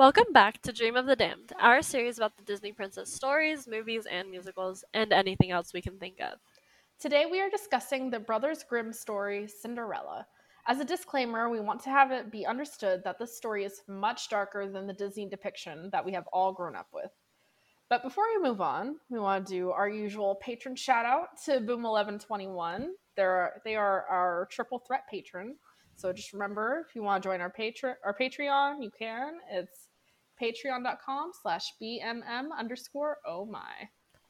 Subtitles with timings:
[0.00, 4.06] Welcome back to Dream of the Damned, our series about the Disney princess stories, movies,
[4.10, 6.38] and musicals, and anything else we can think of.
[6.98, 10.26] Today we are discussing the Brothers Grimm story, Cinderella.
[10.66, 14.30] As a disclaimer, we want to have it be understood that this story is much
[14.30, 17.10] darker than the Disney depiction that we have all grown up with.
[17.90, 21.60] But before we move on, we want to do our usual patron shout out to
[21.60, 22.86] Boom1121.
[23.18, 25.56] They're, they are our triple threat patron.
[26.00, 29.34] So just remember, if you want to join our, patron, our Patreon, you can.
[29.52, 29.89] It's
[30.40, 33.88] patreon.com slash bmm underscore oh my.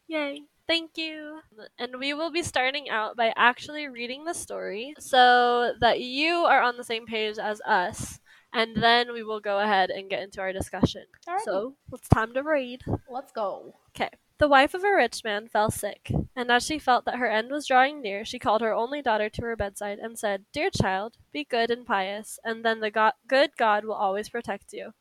[0.08, 0.42] Yay!
[0.66, 1.40] Thank you!
[1.78, 6.62] And we will be starting out by actually reading the story so that you are
[6.62, 8.18] on the same page as us,
[8.52, 11.04] and then we will go ahead and get into our discussion.
[11.28, 11.44] Alright.
[11.44, 12.82] So, it's time to read.
[13.08, 13.74] Let's go.
[13.94, 14.10] Okay.
[14.38, 17.50] The wife of a rich man fell sick, and as she felt that her end
[17.50, 21.18] was drawing near, she called her only daughter to her bedside and said, Dear child,
[21.30, 24.92] be good and pious, and then the go- good God will always protect you.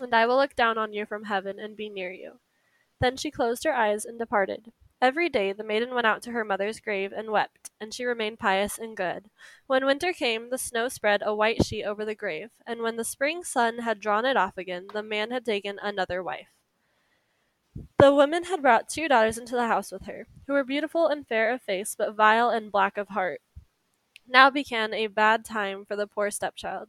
[0.00, 2.40] And I will look down on you from heaven and be near you.
[3.00, 4.72] Then she closed her eyes and departed.
[5.02, 8.38] Every day the maiden went out to her mother's grave and wept, and she remained
[8.38, 9.30] pious and good.
[9.66, 13.04] When winter came, the snow spread a white sheet over the grave, and when the
[13.04, 16.48] spring sun had drawn it off again, the man had taken another wife.
[17.98, 21.26] The woman had brought two daughters into the house with her, who were beautiful and
[21.26, 23.40] fair of face, but vile and black of heart.
[24.28, 26.88] Now began a bad time for the poor stepchild.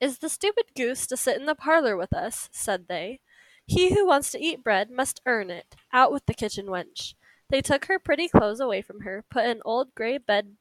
[0.00, 2.48] Is the stupid goose to sit in the parlor with us?
[2.52, 3.20] said they.
[3.66, 5.76] He who wants to eat bread must earn it.
[5.92, 7.14] Out with the kitchen wench.
[7.48, 10.56] They took her pretty clothes away from her, put an old gray bed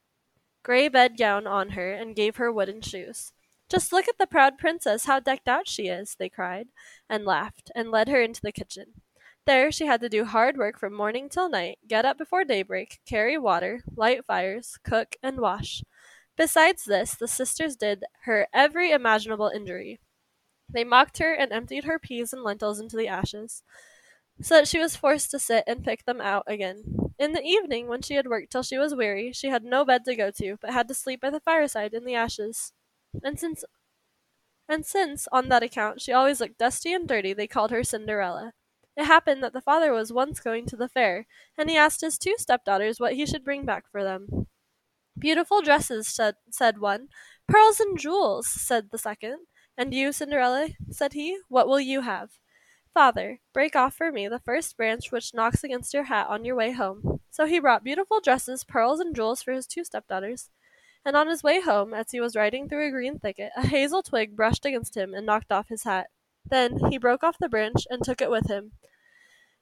[0.63, 3.33] gray bed gown on her, and gave her wooden shoes.
[3.69, 6.67] Just look at the proud princess, how decked out she is, they cried,
[7.09, 9.01] and laughed, and led her into the kitchen.
[9.47, 12.99] There she had to do hard work from morning till night, get up before daybreak,
[13.07, 15.83] carry water, light fires, cook, and wash.
[16.41, 19.99] Besides this, the sisters did her every imaginable injury.
[20.67, 23.61] They mocked her and emptied her peas and lentils into the ashes,
[24.41, 27.11] so that she was forced to sit and pick them out again.
[27.19, 30.03] In the evening, when she had worked till she was weary, she had no bed
[30.05, 32.73] to go to, but had to sleep by the fireside in the ashes.
[33.23, 33.63] And since
[34.67, 38.53] and since, on that account, she always looked dusty and dirty, they called her Cinderella.
[38.97, 42.17] It happened that the father was once going to the fair, and he asked his
[42.17, 44.47] two stepdaughters what he should bring back for them.
[45.17, 47.07] Beautiful dresses, said, one.
[47.47, 49.39] Pearls and jewels, said the second.
[49.77, 52.31] And you, Cinderella, said he, what will you have?
[52.93, 56.55] Father, break off for me the first branch which knocks against your hat on your
[56.55, 57.21] way home.
[57.29, 60.49] So he brought beautiful dresses, pearls, and jewels for his two stepdaughters.
[61.05, 64.03] And on his way home, as he was riding through a green thicket, a hazel
[64.03, 66.07] twig brushed against him and knocked off his hat.
[66.45, 68.73] Then he broke off the branch and took it with him.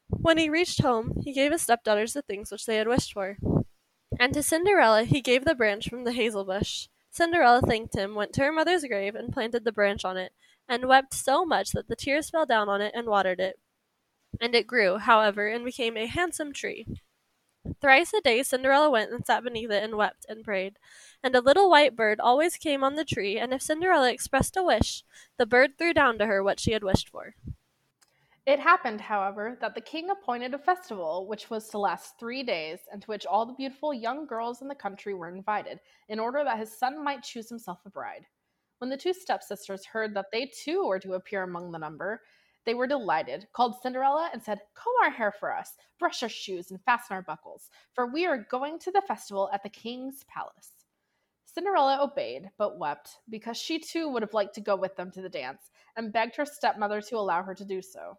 [0.09, 3.37] When he reached home, he gave his stepdaughters the things which they had wished for.
[4.17, 6.87] And to Cinderella he gave the branch from the hazel bush.
[7.11, 10.31] Cinderella thanked him, went to her mother's grave, and planted the branch on it,
[10.67, 13.59] and wept so much that the tears fell down on it and watered it.
[14.39, 16.87] And it grew, however, and became a handsome tree.
[17.81, 20.77] Thrice a day Cinderella went and sat beneath it and wept and prayed.
[21.23, 24.63] And a little white bird always came on the tree, and if Cinderella expressed a
[24.63, 25.03] wish,
[25.37, 27.35] the bird threw down to her what she had wished for.
[28.49, 32.79] It happened, however, that the king appointed a festival which was to last three days,
[32.91, 36.43] and to which all the beautiful young girls in the country were invited, in order
[36.43, 38.25] that his son might choose himself a bride.
[38.79, 42.23] When the two stepsisters heard that they too were to appear among the number,
[42.65, 46.71] they were delighted, called Cinderella, and said, Comb our hair for us, brush our shoes,
[46.71, 50.71] and fasten our buckles, for we are going to the festival at the king's palace.
[51.45, 55.21] Cinderella obeyed, but wept, because she too would have liked to go with them to
[55.21, 58.17] the dance, and begged her stepmother to allow her to do so.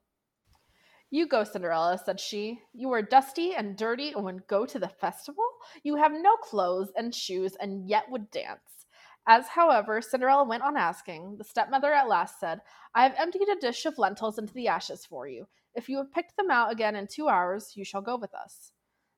[1.12, 2.62] You go, Cinderella, said she.
[2.73, 5.45] You are dusty and dirty and would go to the festival?
[5.83, 8.87] You have no clothes and shoes and yet would dance.
[9.27, 12.61] As, however, Cinderella went on asking, the stepmother at last said,
[12.95, 15.49] I have emptied a dish of lentils into the ashes for you.
[15.75, 18.71] If you have picked them out again in two hours, you shall go with us.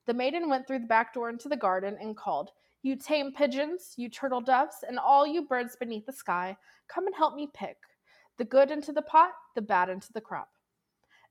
[0.06, 2.52] The maiden went through the back door into the garden and called,
[2.82, 6.56] You tame pigeons, you turtle doves, and all you birds beneath the sky,
[6.88, 7.76] come and help me pick
[8.38, 10.51] the good into the pot, the bad into the crop.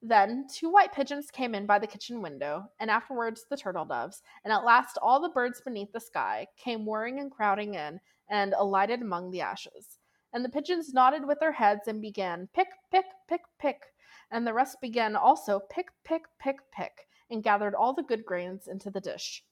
[0.04, 4.24] Then two white pigeons came in by the kitchen window, and afterwards the turtle doves,
[4.44, 8.54] and at last all the birds beneath the sky came whirring and crowding in and
[8.54, 10.00] alighted among the ashes.
[10.34, 13.94] And the pigeons nodded with their heads and began pick, pick, pick, pick,
[14.32, 18.68] and the rest began also pick, pick, pick, pick, and gathered all the good grains
[18.68, 19.44] into the dish.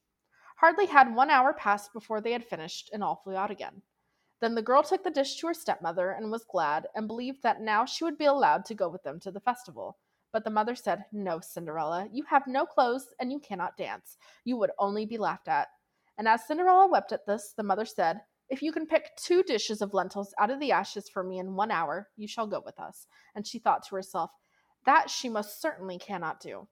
[0.56, 3.84] Hardly had one hour passed before they had finished, and all flew out again.
[4.42, 7.62] Then the girl took the dish to her stepmother and was glad, and believed that
[7.62, 9.98] now she would be allowed to go with them to the festival.
[10.32, 14.18] But the mother said, No, Cinderella, you have no clothes and you cannot dance.
[14.46, 15.68] You would only be laughed at.
[16.18, 19.82] And as Cinderella wept at this, the mother said, If you can pick two dishes
[19.82, 22.80] of lentils out of the ashes for me in one hour, you shall go with
[22.80, 23.08] us.
[23.36, 24.32] And she thought to herself,
[24.86, 26.68] That she most certainly cannot do.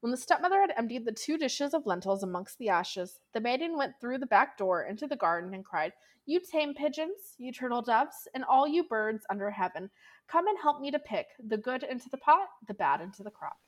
[0.00, 3.76] When the stepmother had emptied the two dishes of lentils amongst the ashes, the maiden
[3.76, 5.92] went through the back door into the garden and cried,
[6.26, 9.90] You tame pigeons, you turtle doves, and all you birds under heaven,
[10.28, 13.30] come and help me to pick the good into the pot, the bad into the
[13.30, 13.58] crop.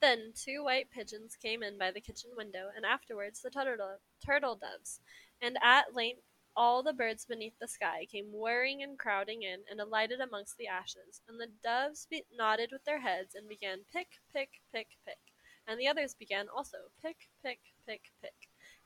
[0.00, 4.56] Then two white pigeons came in by the kitchen window, and afterwards the turtle, turtle
[4.56, 5.00] doves,
[5.40, 6.22] and at length
[6.56, 10.68] all the birds beneath the sky came whirring and crowding in and alighted amongst the
[10.68, 15.18] ashes, and the doves be- nodded with their heads and began pick, pick, pick, pick
[15.66, 18.34] and the others began also pick, pick, pick, pick,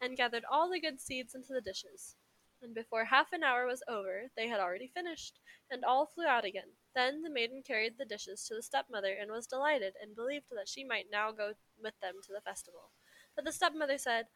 [0.01, 2.17] and gathered all the good seeds into the dishes.
[2.63, 5.41] And before half an hour was over, they had already finished,
[5.71, 6.71] and all flew out again.
[6.99, 10.69] Then the maiden carried the dishes to the stepmother and was delighted, and believed that
[10.69, 12.91] she might now go with them to the festival.
[13.37, 14.27] But the stepmother said,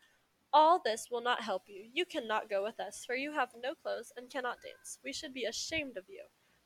[0.52, 1.90] All this will not help you.
[1.92, 5.00] You cannot go with us, for you have no clothes and cannot dance.
[5.02, 6.22] We should be ashamed of you.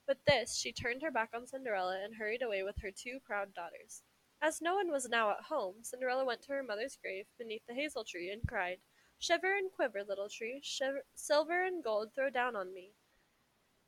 [0.06, 3.54] With this, she turned her back on Cinderella and hurried away with her two proud
[3.54, 4.02] daughters.
[4.42, 7.72] As no one was now at home, Cinderella went to her mother's grave beneath the
[7.74, 8.80] hazel tree and cried,
[9.18, 12.92] Shiver and quiver, little tree, shiver, silver and gold throw down on me.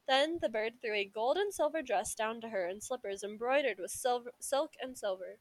[0.09, 3.79] Then the bird threw a gold and silver dress down to her and slippers embroidered
[3.79, 5.39] with silver, silk and silver.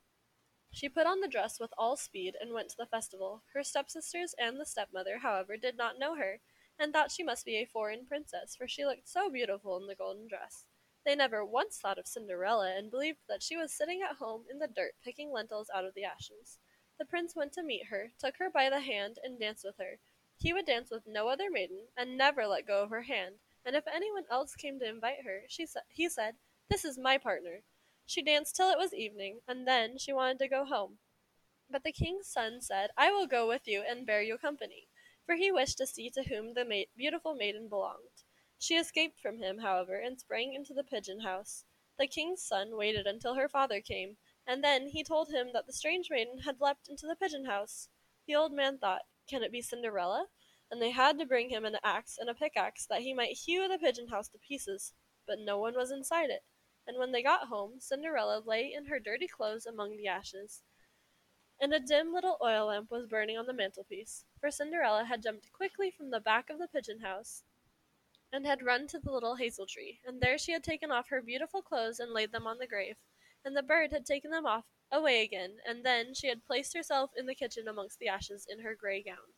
[0.74, 3.44] She put on the dress with all speed and went to the festival.
[3.54, 6.42] Her stepsisters and the stepmother, however, did not know her,
[6.78, 9.96] and thought she must be a foreign princess, for she looked so beautiful in the
[9.96, 10.66] golden dress.
[11.06, 14.60] They never once thought of Cinderella, and believed that she was sitting at home in
[14.60, 16.60] the dirt picking lentils out of the ashes.
[17.00, 20.00] The prince went to meet her, took her by the hand, and danced with her.
[20.36, 23.36] He would dance with no other maiden, and never let go of her hand,
[23.68, 26.36] and if anyone else came to invite her, she sa- he said,
[26.70, 27.64] This is my partner.
[28.06, 31.00] She danced till it was evening, and then she wanted to go home.
[31.70, 34.88] But the king's son said, I will go with you and bear you company,
[35.26, 38.24] for he wished to see to whom the ma- beautiful maiden belonged.
[38.58, 41.66] She escaped from him, however, and sprang into the pigeon house.
[42.00, 44.16] The king's son waited until her father came,
[44.48, 47.90] and then he told him that the strange maiden had leapt into the pigeon house.
[48.28, 50.28] The old man thought, Can it be Cinderella?
[50.70, 53.68] And they had to bring him an axe and a pickaxe that he might hew
[53.68, 54.94] the pigeon house to pieces.
[55.26, 56.44] But no one was inside it.
[56.86, 60.64] And when they got home, Cinderella lay in her dirty clothes among the ashes.
[61.60, 65.52] And a dim little oil lamp was burning on the mantelpiece, for Cinderella had jumped
[65.52, 67.44] quickly from the back of the pigeon house
[68.32, 71.22] and had run to the little hazel tree, and there she had taken off her
[71.22, 72.98] beautiful clothes and laid them on the grave,
[73.44, 77.12] and the bird had taken them off away again, and then she had placed herself
[77.18, 79.34] in the kitchen amongst the ashes in her grey gown.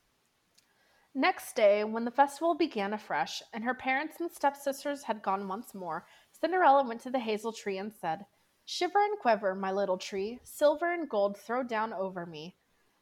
[1.19, 5.75] Next day, when the festival began afresh, and her parents and stepsisters had gone once
[5.75, 8.25] more, Cinderella went to the hazel tree and said,
[8.63, 12.55] Shiver and quiver, my little tree, silver and gold throw down over me.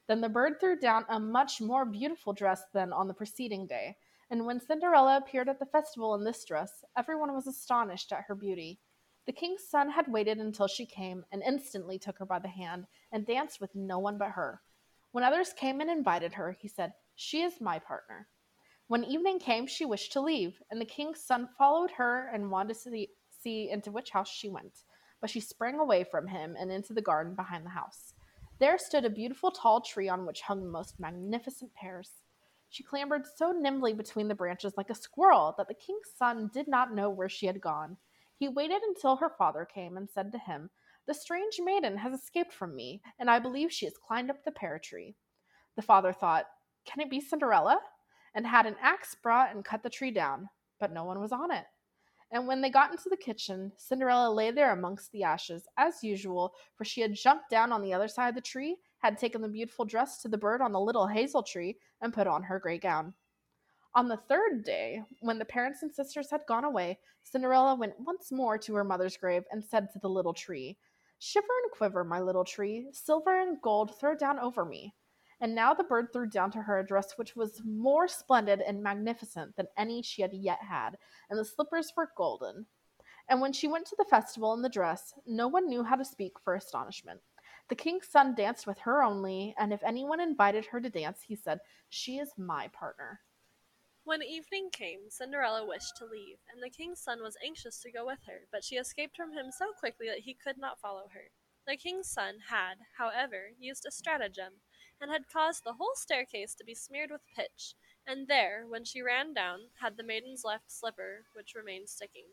[0.08, 3.96] Then the bird threw down a much more beautiful dress than on the preceding day,
[4.30, 8.34] and when Cinderella appeared at the festival in this dress, everyone was astonished at her
[8.34, 8.80] beauty.
[9.26, 12.88] The king's son had waited until she came, and instantly took her by the hand,
[13.12, 14.60] and danced with no one but her.
[15.12, 18.28] When others came and invited her, he said, She is my partner.
[18.86, 22.68] When evening came, she wished to leave, and the king's son followed her and wanted
[22.68, 24.84] to see, see into which house she went.
[25.20, 28.14] But she sprang away from him and into the garden behind the house.
[28.60, 32.22] There stood a beautiful tall tree on which hung the most magnificent pears.
[32.68, 36.68] She clambered so nimbly between the branches like a squirrel that the king's son did
[36.68, 37.96] not know where she had gone.
[38.36, 40.70] He waited until her father came and said to him,
[41.06, 44.52] The strange maiden has escaped from me, and I believe she has climbed up the
[44.52, 45.16] pear tree.
[45.74, 46.46] The father thought,
[46.88, 47.78] Can it be Cinderella?
[48.34, 51.50] and had an axe brought and cut the tree down, but no one was on
[51.50, 51.64] it.
[52.30, 56.52] And when they got into the kitchen, Cinderella lay there amongst the ashes, as usual,
[56.76, 59.48] for she had jumped down on the other side of the tree had taken the
[59.48, 62.78] beautiful dress to the bird on the little hazel tree, and put on her gray
[62.78, 63.14] gown.
[63.94, 68.30] On the third day, when the parents and sisters had gone away, Cinderella went once
[68.30, 70.76] more to her mother's grave and said to the little tree,
[71.18, 74.94] Shiver and quiver, my little tree, silver and gold throw down over me.
[75.40, 78.82] And now the bird threw down to her a dress which was more splendid and
[78.82, 80.98] magnificent than any she had yet had,
[81.30, 82.66] and the slippers were golden.
[83.28, 86.04] And when she went to the festival in the dress, no one knew how to
[86.04, 87.20] speak for astonishment.
[87.68, 91.36] The king's son danced with her only, and if anyone invited her to dance, he
[91.36, 93.20] said, She is my partner.
[94.04, 98.06] When evening came, Cinderella wished to leave, and the king's son was anxious to go
[98.06, 101.30] with her, but she escaped from him so quickly that he could not follow her.
[101.66, 104.54] The king's son had, however, used a stratagem,
[105.00, 107.74] and had caused the whole staircase to be smeared with pitch,
[108.06, 112.26] and there, when she ran down, had the maiden's left slipper, which remained sticking.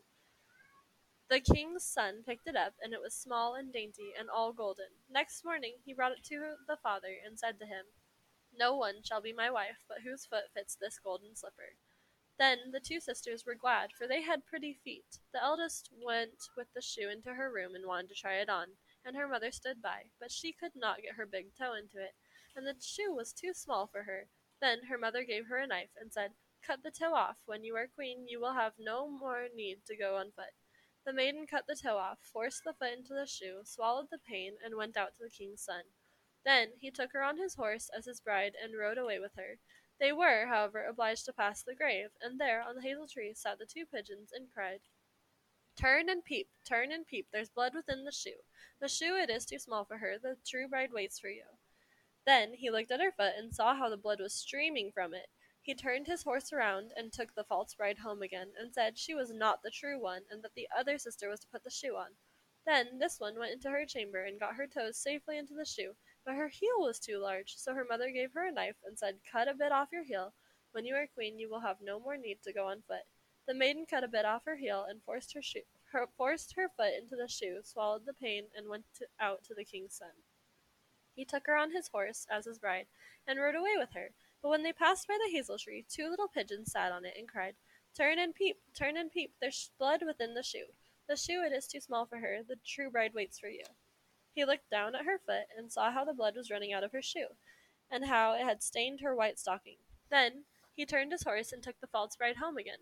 [1.28, 4.90] The king's son picked it up, and it was small and dainty, and all golden.
[5.10, 7.86] Next morning he brought it to the father, and said to him,
[8.56, 11.74] No one shall be my wife, but whose foot fits this golden slipper.
[12.38, 15.18] Then the two sisters were glad, for they had pretty feet.
[15.32, 18.76] The eldest went with the shoe into her room and wanted to try it on,
[19.04, 22.14] and her mother stood by, but she could not get her big toe into it,
[22.56, 24.28] and the shoe was too small for her.
[24.60, 26.32] Then her mother gave her a knife, and said,
[26.66, 27.36] Cut the toe off.
[27.44, 30.54] When you are queen, you will have no more need to go on foot.
[31.04, 34.56] The maiden cut the toe off, forced the foot into the shoe, swallowed the pain,
[34.64, 35.84] and went out to the king's son.
[36.44, 39.58] Then he took her on his horse as his bride, and rode away with her.
[40.00, 43.58] They were, however, obliged to pass the grave, and there on the hazel tree sat
[43.58, 44.80] the two pigeons, and cried,
[45.76, 48.42] Turn and peep, turn and peep, there's blood within the shoe.
[48.80, 51.55] The shoe it is too small for her, the true bride waits for you.
[52.26, 55.28] Then he looked at her foot, and saw how the blood was streaming from it.
[55.62, 59.14] He turned his horse around, and took the false bride home again, and said she
[59.14, 61.94] was not the true one, and that the other sister was to put the shoe
[61.94, 62.16] on.
[62.64, 65.94] Then this one went into her chamber, and got her toes safely into the shoe,
[66.24, 69.20] but her heel was too large, so her mother gave her a knife, and said,
[69.30, 70.34] Cut a bit off your heel.
[70.72, 73.06] When you are queen, you will have no more need to go on foot.
[73.46, 76.68] The maiden cut a bit off her heel, and forced her, shoe, her, forced her
[76.76, 80.25] foot into the shoe, swallowed the pain, and went to, out to the king's son.
[81.16, 82.86] He took her on his horse as his bride,
[83.26, 84.10] and rode away with her.
[84.42, 87.26] But when they passed by the hazel tree, two little pigeons sat on it, and
[87.26, 87.56] cried,
[87.96, 90.66] Turn and peep, turn and peep, there's blood within the shoe.
[91.08, 93.64] The shoe it is too small for her, the true bride waits for you.
[94.34, 96.92] He looked down at her foot, and saw how the blood was running out of
[96.92, 97.28] her shoe,
[97.90, 99.78] and how it had stained her white stocking.
[100.10, 100.44] Then
[100.74, 102.80] he turned his horse, and took the false bride home again.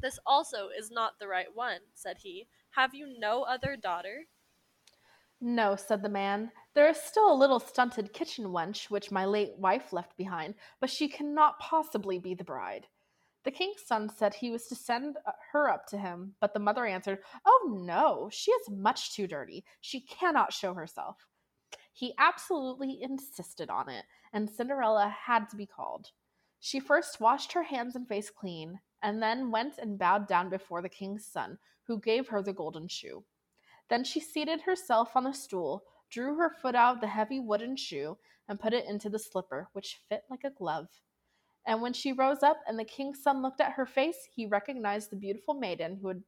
[0.00, 2.48] This also is not the right one, said he.
[2.70, 4.24] Have you no other daughter?
[5.40, 6.52] No, said the man.
[6.74, 10.90] There is still a little stunted kitchen wench which my late wife left behind, but
[10.90, 12.86] she cannot possibly be the bride.
[13.42, 16.60] The king's son said he was to send uh, her up to him, but the
[16.60, 19.64] mother answered, Oh no, she is much too dirty.
[19.80, 21.26] She cannot show herself.
[21.92, 26.10] He absolutely insisted on it, and Cinderella had to be called.
[26.60, 30.82] She first washed her hands and face clean, and then went and bowed down before
[30.82, 33.24] the king's son, who gave her the golden shoe.
[33.88, 37.76] Then she seated herself on the stool, drew her foot out of the heavy wooden
[37.76, 40.88] shoe, and put it into the slipper, which fit like a glove.
[41.66, 45.10] And when she rose up and the king's son looked at her face, he recognized
[45.10, 46.22] the beautiful maiden who had,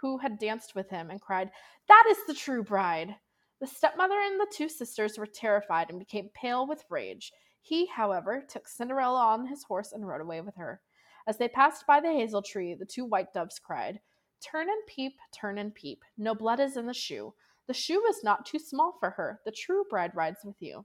[0.00, 1.50] who had danced with him and cried,
[1.88, 3.16] That is the true bride!
[3.60, 7.30] The stepmother and the two sisters were terrified and became pale with rage.
[7.60, 10.80] He, however, took Cinderella on his horse and rode away with her.
[11.26, 14.00] As they passed by the hazel tree, the two white doves cried,
[14.42, 16.02] Turn and peep, turn and peep.
[16.16, 17.34] No blood is in the shoe.
[17.70, 19.38] The shoe is not too small for her.
[19.44, 20.84] The true bride rides with you.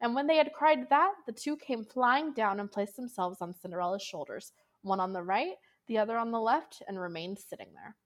[0.00, 3.52] And when they had cried that, the two came flying down and placed themselves on
[3.52, 5.56] Cinderella's shoulders, one on the right,
[5.88, 7.96] the other on the left, and remained sitting there.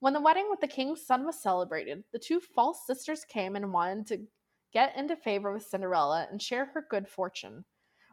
[0.00, 3.72] When the wedding with the king's son was celebrated, the two false sisters came and
[3.72, 4.26] wanted to
[4.72, 7.64] get into favor with Cinderella and share her good fortune.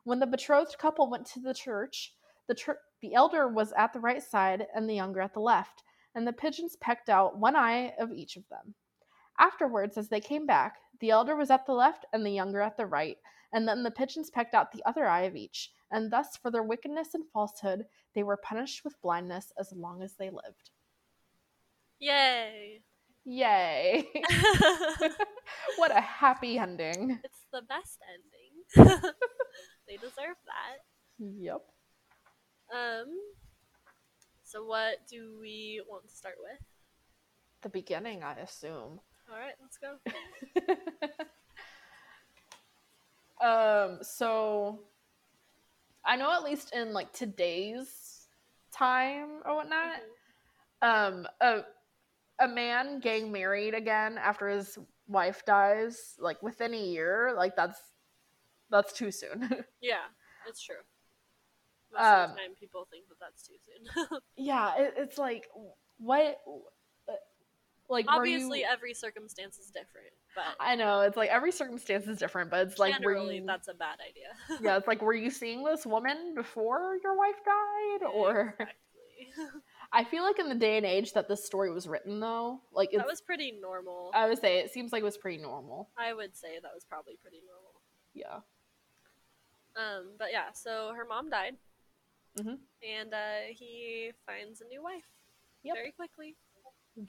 [0.04, 2.14] When the betrothed couple went to the church,
[2.48, 5.82] the, tr- the elder was at the right side and the younger at the left,
[6.14, 8.76] and the pigeons pecked out one eye of each of them.
[9.40, 12.78] Afterwards, as they came back, the elder was at the left and the younger at
[12.78, 13.18] the right,
[13.54, 16.64] and then the pigeons pecked out the other eye of each, and thus for their
[16.64, 20.72] wickedness and falsehood they were punished with blindness as long as they lived.
[22.00, 22.82] Yay!
[23.26, 24.08] Yay!
[25.78, 27.20] what a happy ending.
[27.24, 29.02] it's the best ending.
[29.88, 30.80] they deserve that.
[31.20, 31.62] Yep.
[32.74, 33.18] Um.
[34.44, 36.66] So what do we want to start with?
[37.62, 39.02] The beginning, I assume.
[39.30, 39.98] All right, let's go.
[43.46, 44.80] um, so
[46.06, 48.28] I know at least in like today's
[48.72, 50.02] time or whatnot,
[50.82, 51.62] um, a
[52.40, 57.80] a man getting married again after his wife dies, like within a year, like that's
[58.70, 59.50] that's too soon.
[59.82, 60.06] Yeah,
[60.48, 60.76] it's true.
[61.92, 64.20] Most of Um, the time, people think that that's too soon.
[64.38, 65.48] yeah, it, it's like
[66.00, 66.40] what,
[67.90, 72.18] like Obviously, you- every circumstance is different, but I know it's like every circumstance is
[72.18, 74.60] different, but it's like were you, that's a bad idea.
[74.62, 78.76] yeah, it's like were you seeing this woman before your wife died, or exactly.
[79.94, 82.90] I feel like in the day and age that this story was written, though, like
[82.92, 84.12] it's, that was pretty normal.
[84.14, 85.90] I would say it seems like it was pretty normal.
[85.98, 87.82] I would say that was probably pretty normal.
[88.14, 88.40] Yeah.
[89.82, 91.56] Um, but yeah, so her mom died,
[92.38, 92.58] Mhm.
[92.84, 95.06] and uh, he finds a new wife
[95.64, 95.76] Yep.
[95.76, 96.36] very quickly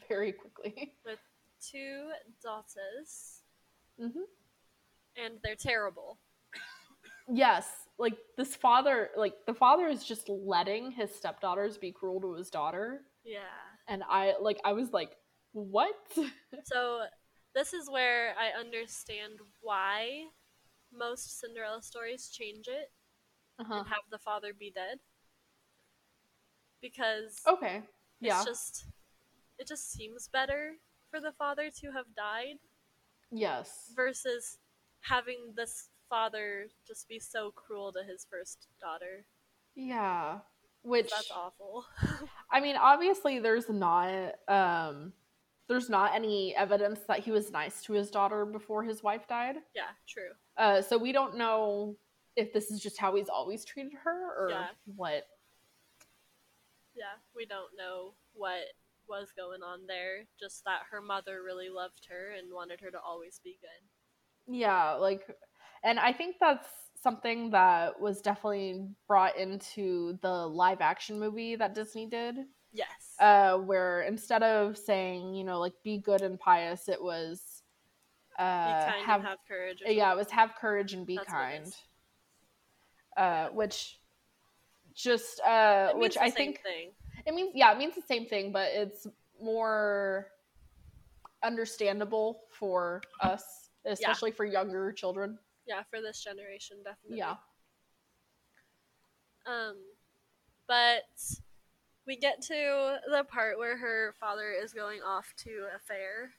[0.08, 0.94] Very quickly.
[1.04, 1.18] with
[1.60, 2.10] two
[2.42, 3.42] daughters.
[3.98, 4.20] hmm
[5.16, 6.18] and they're terrible.
[7.30, 7.66] Yes,
[7.98, 12.48] like this father, like the father is just letting his stepdaughters be cruel to his
[12.50, 13.40] daughter, Yeah.
[13.88, 15.10] and I like I was like,
[15.52, 15.94] what?
[16.64, 17.02] So
[17.54, 20.24] this is where I understand why
[20.92, 22.92] most Cinderella stories change it
[23.58, 23.74] uh-huh.
[23.74, 24.98] and have the father be dead.
[26.80, 27.84] Because Okay, it's
[28.20, 28.86] yeah, just
[29.58, 30.72] it just seems better
[31.10, 32.56] for the father to have died
[33.30, 34.58] yes, versus
[35.00, 39.24] having this father just be so cruel to his first daughter.
[39.74, 40.38] yeah.
[40.82, 41.84] Which That's awful.
[42.52, 45.12] I mean, obviously, there's not um,
[45.68, 49.56] there's not any evidence that he was nice to his daughter before his wife died.
[49.74, 50.30] yeah, true.
[50.56, 51.96] Uh, so we don't know
[52.36, 54.68] if this is just how he's always treated her or Yeah.
[54.94, 55.26] what.
[56.94, 58.62] Yeah, we don't know what
[59.08, 60.26] was going on there.
[60.38, 64.54] Just that her mother really loved her and wanted her to always be good.
[64.54, 65.22] Yeah, like,
[65.82, 66.68] and I think that's
[67.02, 72.36] something that was definitely brought into the live action movie that Disney did.
[72.72, 72.88] Yes.
[73.18, 77.62] Uh, where instead of saying, you know, like be good and pious, it was
[78.36, 79.82] be uh, kind have, and have courage.
[79.86, 81.74] yeah, it was have courage and be That's kind.
[83.16, 83.98] Uh, which
[84.94, 86.90] just uh, which I think thing.
[87.28, 89.06] It means yeah, it means the same thing, but it's
[89.40, 90.28] more
[91.44, 95.38] understandable for us, especially for younger children.
[95.66, 97.18] Yeah, for this generation, definitely.
[97.18, 97.34] Yeah.
[99.46, 99.76] Um,
[100.66, 101.04] but
[102.06, 106.30] we get to the part where her father is going off to a fair,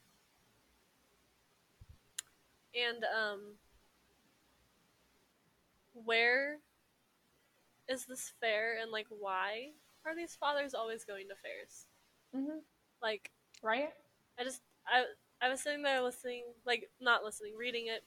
[2.73, 3.41] and um,
[5.93, 6.57] where
[7.87, 9.69] is this fair, and like why
[10.09, 11.85] are these fathers always going to fairs?
[12.35, 12.59] Mm-hmm.
[13.01, 13.89] Like, Right?
[14.39, 15.03] I just I
[15.41, 18.03] I was sitting there listening, like not listening, reading it.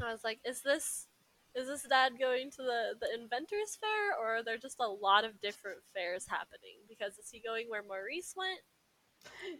[0.00, 1.08] I was like, is this
[1.54, 5.24] is this dad going to the the inventors fair or are there just a lot
[5.24, 6.78] of different fairs happening?
[6.88, 8.60] Because is he going where Maurice went?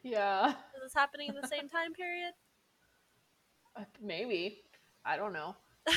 [0.03, 0.51] Yeah.
[0.51, 2.33] Is this happening in the same time period?
[3.77, 4.61] Uh, Maybe.
[5.05, 5.57] I don't know.
[5.85, 5.97] but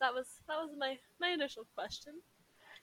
[0.00, 2.12] that was that was my my initial question.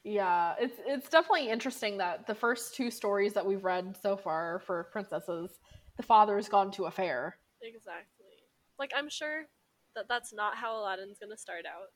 [0.04, 4.60] Yeah, it's it's definitely interesting that the first two stories that we've read so far
[4.66, 5.60] for princesses,
[5.98, 7.38] the father's gone to a fair.
[7.62, 8.26] Exactly.
[8.78, 9.46] Like I'm sure
[9.96, 11.90] that that's not how Aladdin's gonna start out.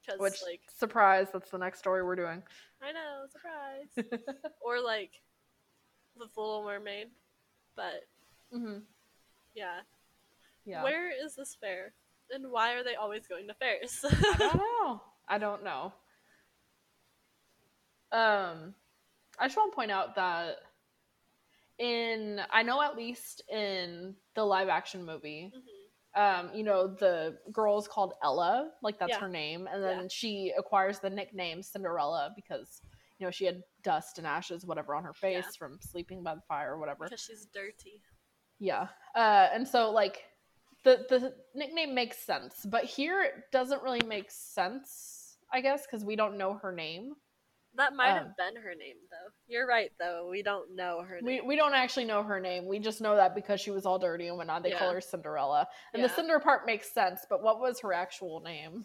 [0.00, 2.42] Because Which like surprise, that's the next story we're doing.
[2.82, 4.10] I know, surprise.
[4.62, 5.12] or like
[6.16, 7.08] the Little Mermaid.
[7.76, 8.06] But
[8.52, 8.78] hmm
[9.54, 9.80] yeah.
[10.64, 10.82] Yeah.
[10.82, 11.92] Where is this fair?
[12.32, 14.00] And why are they always going to fairs?
[14.04, 15.02] I don't know.
[15.28, 15.92] I don't know.
[18.12, 18.74] Um,
[19.38, 20.56] I just want to point out that
[21.78, 26.20] in I know at least in the live action movie, Mhm.
[26.20, 29.20] um, you know, the girl is called Ella, like that's Yeah.
[29.20, 30.08] her name, and then Yeah.
[30.08, 32.82] she acquires the nickname Cinderella because
[33.18, 35.50] you know she had dust and ashes, whatever, on her face Yeah.
[35.58, 37.04] from sleeping by the fire or whatever.
[37.04, 38.02] Because she's dirty.
[38.58, 38.88] Yeah.
[39.14, 40.26] Uh, and so like
[40.84, 46.04] the the nickname makes sense, but here it doesn't really make sense, I guess, because
[46.04, 47.14] we don't know her name.
[47.80, 49.30] That might Um, have been her name, though.
[49.48, 50.28] You're right, though.
[50.30, 51.46] We don't know her We name.
[51.46, 52.66] we don't actually know her name.
[52.66, 55.66] We just know that because she was all dirty and whatnot, they call her Cinderella.
[55.94, 56.08] And Yeah.
[56.08, 58.84] the Cinder part makes sense, but what was her actual name?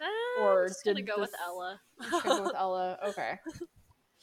[0.00, 0.04] Eh,
[0.40, 1.80] or I'm just gonna did go with this- Ella.
[2.02, 2.98] Should I go with Ella.
[3.08, 3.38] Okay.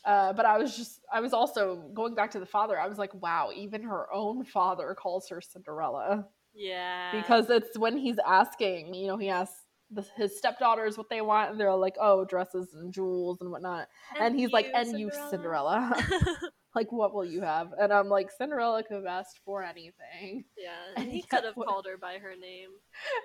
[0.05, 2.79] Uh, but I was just, I was also going back to the father.
[2.79, 6.27] I was like, wow, even her own father calls her Cinderella.
[6.53, 7.11] yeah.
[7.19, 9.57] because it's when he's asking, you know, he asks
[9.91, 13.87] the, his stepdaughters what they want, and they're like, "Oh, dresses and jewels and whatnot,"
[14.19, 15.93] and, he's like, "And you, Cinderella,
[16.75, 20.69] like, what will you have?" And I'm like, "Cinderella could have asked for anything, yeah.
[20.95, 22.69] And And he could have what- called her by her name.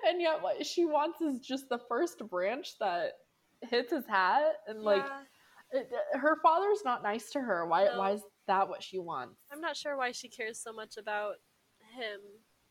[0.07, 3.13] and yet what she wants is just the first branch that
[3.69, 5.03] hits his hat, and like,
[5.73, 5.79] Yeah.
[5.81, 7.65] it, her father's not nice to her.
[7.65, 7.85] Why?
[7.85, 7.97] No.
[7.99, 9.39] Why is that what she wants?
[9.51, 11.35] I'm not sure why she cares so much about
[11.95, 12.19] him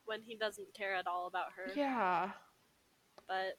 [0.05, 1.73] when he doesn't care at all about her.
[1.75, 2.31] Yeah,
[3.27, 3.59] But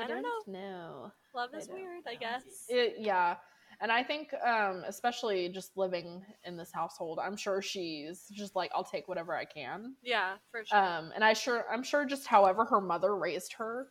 [0.00, 1.12] I don't know.
[1.34, 2.42] love is don't weird, I guess.
[2.68, 3.36] It, yeah.
[3.80, 8.70] And I think, um, especially just living in this household, I'm sure she's just like,
[8.74, 9.94] I'll take whatever I can.
[10.02, 10.78] yeah, for sure.
[10.78, 13.88] Um, and I sure, I'm sure just however her mother raised her,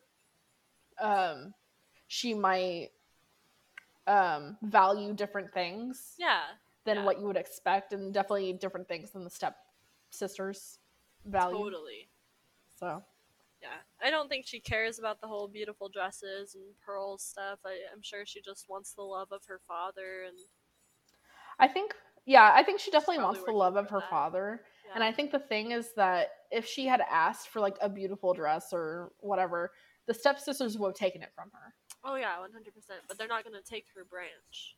[1.00, 1.54] um,
[2.08, 2.90] she might,
[4.08, 6.42] um, value different things yeah.
[6.86, 7.06] than yeah.
[7.06, 9.56] what you would expect, and definitely different things than the step
[10.10, 10.80] sisters
[11.26, 11.58] value.
[11.58, 12.10] Totally.
[12.80, 13.04] So,
[13.66, 14.08] Yeah.
[14.08, 17.60] I don't think she cares about the whole beautiful dresses and pearls stuff.
[17.66, 20.38] I, I'm sure she just wants the love of her father and
[21.58, 21.94] I think,
[22.26, 24.10] yeah, I think she definitely wants the love of her that.
[24.10, 24.62] father,
[24.94, 28.34] And I think the thing is that if she had asked for like a beautiful
[28.34, 29.72] dress or whatever,
[30.06, 31.74] the stepsisters would have taken it from her.
[32.04, 33.00] oh yeah, one hundred percent.
[33.08, 34.76] But they're not gonna take her branch.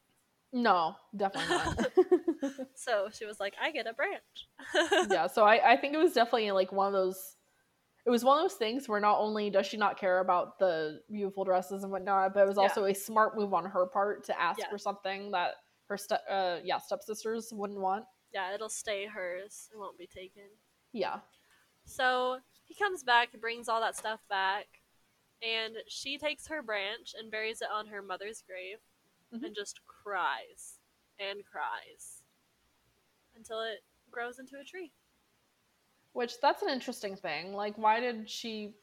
[0.54, 1.91] No, definitely not.
[2.76, 4.47] So she was like, I get a branch.
[5.12, 7.37] yeah, so I, I think it was definitely like one of those.
[8.07, 11.01] It was one of those things where not only does she not care about the
[11.11, 12.63] beautiful dresses and whatnot, but it was Yeah.
[12.63, 14.69] also a smart move on her part to ask Yeah.
[14.69, 15.55] for something that
[15.89, 18.05] her step, uh, yeah, stepsisters wouldn't want.
[18.31, 19.69] Yeah, it'll stay hers.
[19.73, 20.49] It won't be taken.
[20.93, 21.19] Yeah,
[21.83, 24.81] So he comes back, brings all that stuff back,
[25.41, 28.79] and she takes her branch and buries it on her mother's grave
[29.33, 29.43] Mhm.
[29.43, 30.79] and just cries
[31.19, 32.23] and cries
[33.35, 34.93] until it grows into a tree.
[36.17, 37.53] Which that's an interesting thing.
[37.53, 38.73] Like, why did she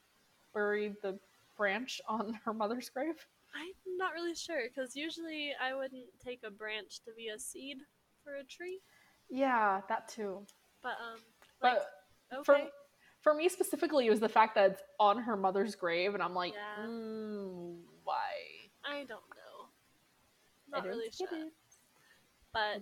[0.55, 1.18] bury the
[1.57, 3.27] branch on her mother's grave?
[3.53, 7.79] I'm not really sure because usually I wouldn't take a branch to be a seed
[8.23, 8.79] for a tree,
[9.29, 10.47] Yeah, that too.
[10.81, 11.18] but um,
[11.61, 11.79] like
[12.31, 12.68] But for okay,
[13.20, 16.35] for me specifically, it was the fact that it's on her mother's grave, and I'm
[16.35, 16.87] like, Yeah.
[16.87, 18.31] mm, why?
[18.85, 19.68] I don't know,
[20.70, 21.53] not really sure, it.
[22.53, 22.81] but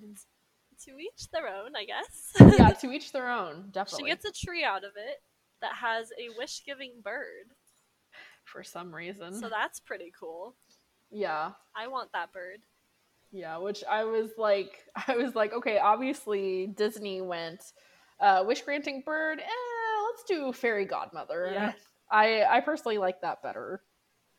[0.87, 2.57] to each their own, I guess.
[2.59, 3.68] yeah, to each their own.
[3.73, 4.05] Definitely.
[4.11, 5.23] She gets a tree out of it
[5.61, 7.55] that has a wish-giving bird.
[8.45, 9.35] for some reason.
[9.35, 10.55] So that's pretty cool.
[11.11, 12.61] yeah, I want that bird.
[13.31, 13.57] yeah.
[13.59, 14.73] Which I was like,
[15.09, 17.62] I was like, okay, obviously Disney went
[18.21, 19.40] uh, wish granting bird.
[19.40, 21.51] Eh, let's do fairy godmother.
[21.53, 21.73] Yeah.
[22.11, 23.83] I I personally like that better.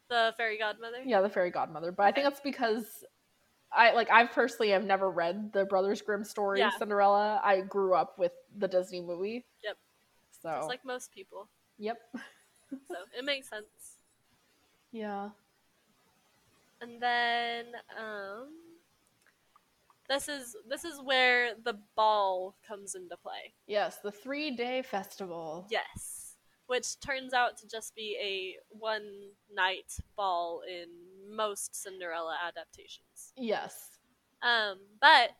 [0.09, 0.97] The fairy godmother.
[1.05, 1.91] Yeah, the fairy godmother.
[1.91, 2.85] But I think that's because
[3.75, 6.71] I like I personally have never read the Brothers Grimm story Yeah.
[6.77, 7.41] Cinderella.
[7.43, 9.45] I grew up with the Disney movie.
[9.63, 9.77] Yep.
[10.41, 11.49] So Just like most people.
[11.77, 11.97] yep.
[12.87, 13.97] So it makes sense.
[14.91, 15.29] Yeah.
[16.81, 17.65] And then
[17.99, 18.49] um
[20.09, 23.53] this is this is where the ball comes into play.
[23.67, 25.67] Yes, the three day festival.
[25.69, 26.35] Yes.
[26.67, 29.03] Which turns out to just be a one
[29.53, 30.87] night ball in
[31.29, 33.33] most Cinderella adaptations.
[33.35, 33.99] Yes.
[34.41, 35.37] Um, but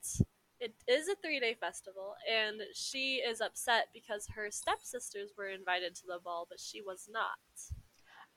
[0.60, 5.96] it is a three day festival, and she is upset because her stepsisters were invited
[5.96, 7.38] to the ball, but she was not.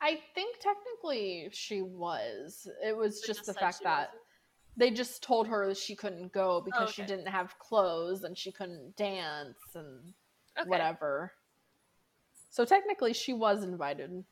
[0.00, 2.68] I think technically she was.
[2.84, 4.22] It was They just, the fact that wasn't.
[4.76, 7.12] they just told her she couldn't go because she okay.
[7.12, 10.12] didn't have clothes and she couldn't dance and
[10.58, 10.68] Okay.
[10.68, 11.32] whatever.
[12.50, 14.24] So technically she was invited.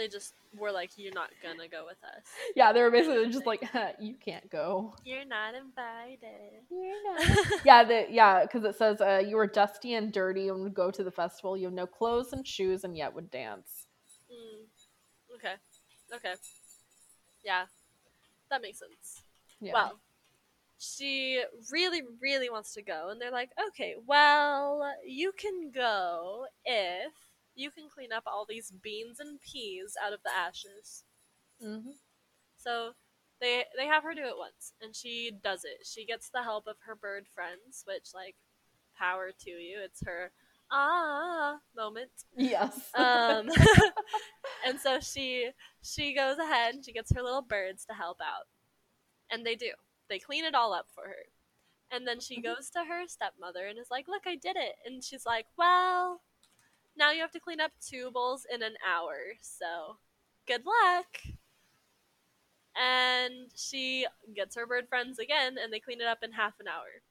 [0.00, 2.24] They just were like, "You're not gonna go with us.
[2.56, 3.62] Yeah, they were basically just like,
[4.00, 4.94] you can't go.
[5.04, 7.60] You're not invited." You're not.
[7.66, 10.90] yeah, the, yeah, because it says uh, you were dusty and dirty and would go
[10.90, 11.54] to the festival.
[11.54, 13.88] You have no clothes and shoes and yet would dance.
[14.32, 15.34] Mm.
[15.36, 15.54] Okay.
[16.14, 16.32] Okay.
[17.44, 17.66] Yeah,
[18.48, 19.20] that makes sense.
[19.60, 19.74] Yeah.
[19.74, 20.00] Well,
[20.78, 27.12] she really, really wants to go, and they're like, okay, well, you can go if
[27.54, 31.04] you can clean up all these beans and peas out of the ashes.
[31.60, 31.92] Mhm.
[32.56, 32.94] So
[33.40, 35.86] they they have her do it once, and she does it.
[35.86, 38.36] She gets the help of her bird friends, which like
[38.96, 39.80] power to you.
[39.82, 40.32] It's her
[40.70, 42.10] ah moment.
[42.36, 42.94] Yes.
[42.94, 43.48] Um,
[44.66, 45.50] and so she
[45.82, 48.46] she goes ahead and she gets her little birds to help out,
[49.30, 49.72] and they do.
[50.08, 51.26] They clean it all up for her,
[51.90, 52.42] and then she Mhm.
[52.42, 56.22] goes to her stepmother and is like, "Look, I did it." And she's like, "Well,
[56.96, 59.16] now you have to clean up two bowls in an hour.
[59.40, 59.98] So,
[60.46, 61.36] good luck."
[62.76, 66.68] And she gets her bird friends again, and they clean it up in half an
[66.68, 67.02] hour.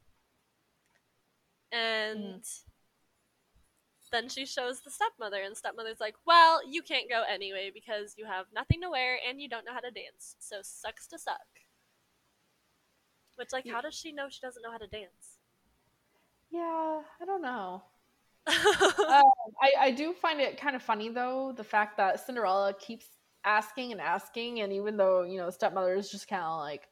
[1.71, 2.63] And mm.
[4.11, 8.25] then she shows the stepmother, and stepmother's like, Well, you can't go anyway because you
[8.25, 10.35] have nothing to wear and you don't know how to dance.
[10.39, 11.37] So sucks to suck.
[13.35, 15.37] Which, like, how does she know she doesn't know how to dance?
[16.51, 17.83] yeah, I don't know.
[19.07, 19.23] Um,
[19.61, 23.07] I, I do find it kind of funny though the fact that Cinderella keeps
[23.43, 26.87] asking and asking, and even though you know stepmother is just kind of like,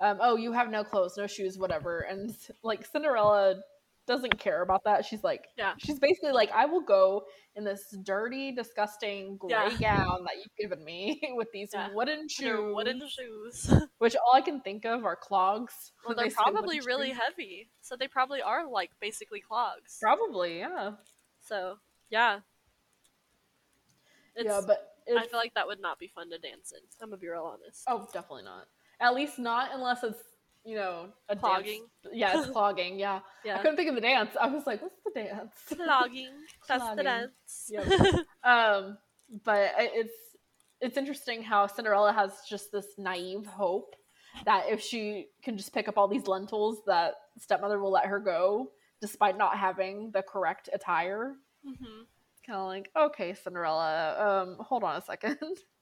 [0.00, 3.62] um, "Oh, you have no clothes, no shoes, whatever," and like Cinderella
[4.10, 5.04] doesn't care about that.
[5.04, 5.74] She's like, Yeah.
[5.78, 9.98] she's basically like, "I will go in this dirty, disgusting gray Yeah.
[10.04, 11.90] gown that you've given me with these Yeah.
[11.94, 13.70] wooden shoes, wooden shoes.
[13.98, 17.18] which all I can think of are clogs." well, they they're probably really shoes.
[17.24, 17.70] heavy.
[17.82, 19.98] So they probably are, like, basically clogs.
[20.02, 20.92] Probably, yeah,
[21.40, 21.78] So,
[22.10, 22.40] yeah.
[24.34, 26.80] It's, yeah, but I feel like that would not be fun to dance in.
[27.00, 27.84] I'm gonna be real honest.
[27.88, 28.66] Oh, definitely not.
[29.00, 30.22] At least not unless it's
[30.64, 31.82] you know a dance- Clogging.
[32.12, 32.98] Yeah, it's clogging.
[32.98, 33.20] Yeah.
[33.46, 34.30] I couldn't think of the dance.
[34.40, 35.54] I was like, what's the dance?
[35.74, 36.30] Clogging.
[36.68, 37.70] That's the dance.
[37.70, 37.86] Yep.
[38.44, 38.98] um,
[39.44, 40.12] but it's
[40.80, 43.94] it's interesting how Cinderella has just this naive hope
[44.44, 48.18] that if she can just pick up all these lentils, that stepmother will let her
[48.20, 48.70] go
[49.00, 51.34] despite not having the correct attire.
[51.64, 52.02] hmm
[52.46, 55.36] Kind of like, okay, Cinderella, um, hold on a second.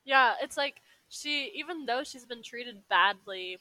[0.05, 3.59] Yeah, it's like she, even though she's been treated badly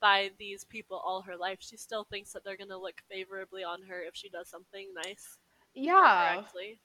[0.00, 3.82] by these people all her life, she still thinks that they're gonna look favorably on
[3.82, 5.38] her if she does something nice
[5.74, 6.80] yeah, correctly,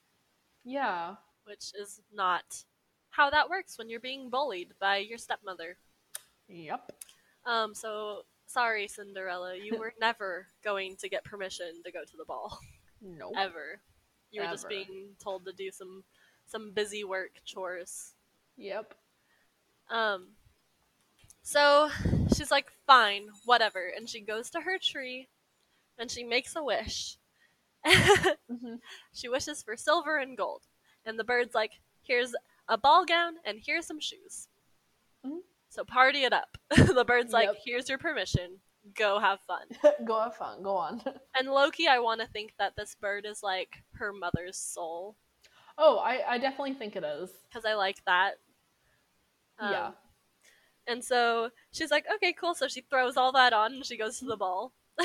[0.64, 2.64] yeah, which is not
[3.10, 5.78] how that works when you're being bullied by your stepmother.
[6.48, 6.90] yep.
[7.46, 12.24] Um, so sorry, Cinderella, you were never going to get permission to go to the
[12.24, 12.58] ball
[13.00, 13.32] Nope.
[13.36, 13.80] ever.
[14.30, 16.04] You were just being told to do some
[16.46, 18.14] some busy work chores.
[18.56, 18.94] Yep.
[19.90, 20.28] Um,
[21.42, 21.90] so
[22.36, 23.90] she's like, fine, whatever.
[23.96, 25.28] And she goes to her tree
[25.98, 27.16] and she makes a wish.
[27.86, 28.74] hmm
[29.12, 30.62] she wishes for silver and gold.
[31.04, 32.34] And the bird's like, here's
[32.68, 34.48] a ball gown and here's some shoes.
[35.26, 35.40] Mhm.
[35.68, 36.56] So party it up.
[36.76, 37.56] the bird's like, Yep.
[37.64, 38.58] here's your permission.
[38.94, 39.66] Go have fun.
[40.04, 40.62] go have fun.
[40.62, 41.02] Go on.
[41.36, 45.16] And lowkey, I want to think that this bird is like her mother's soul.
[45.78, 47.30] Oh, I, I definitely think it is.
[47.48, 48.34] because I like that.
[49.60, 49.90] Yeah.
[50.86, 52.54] And so she's like, okay, cool.
[52.54, 54.72] So she throws all that on and she goes to the ball.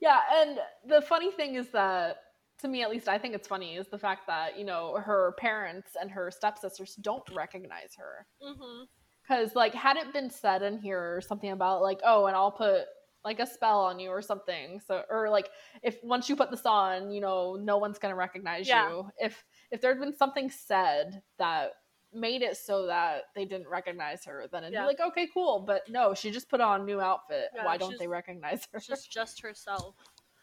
[0.00, 2.16] Yeah, and the funny thing is that,
[2.58, 5.34] to me at least, I think it's funny is the fact that you know her
[5.38, 8.84] parents and her stepsisters don't recognize her hmm
[9.22, 12.50] because like had it been said in here or something about like oh and I'll
[12.52, 12.82] put
[13.24, 15.48] like a spell on you or something so or like
[15.82, 18.88] if once you put this on you know no one's gonna recognize Yeah.
[18.90, 21.72] you if if there had been something said that
[22.14, 24.82] made it so that they didn't recognize her then it'd Yeah.
[24.82, 27.76] be like okay cool but no she just put on a new outfit Yeah, why
[27.76, 29.94] don't they recognize her She's just herself.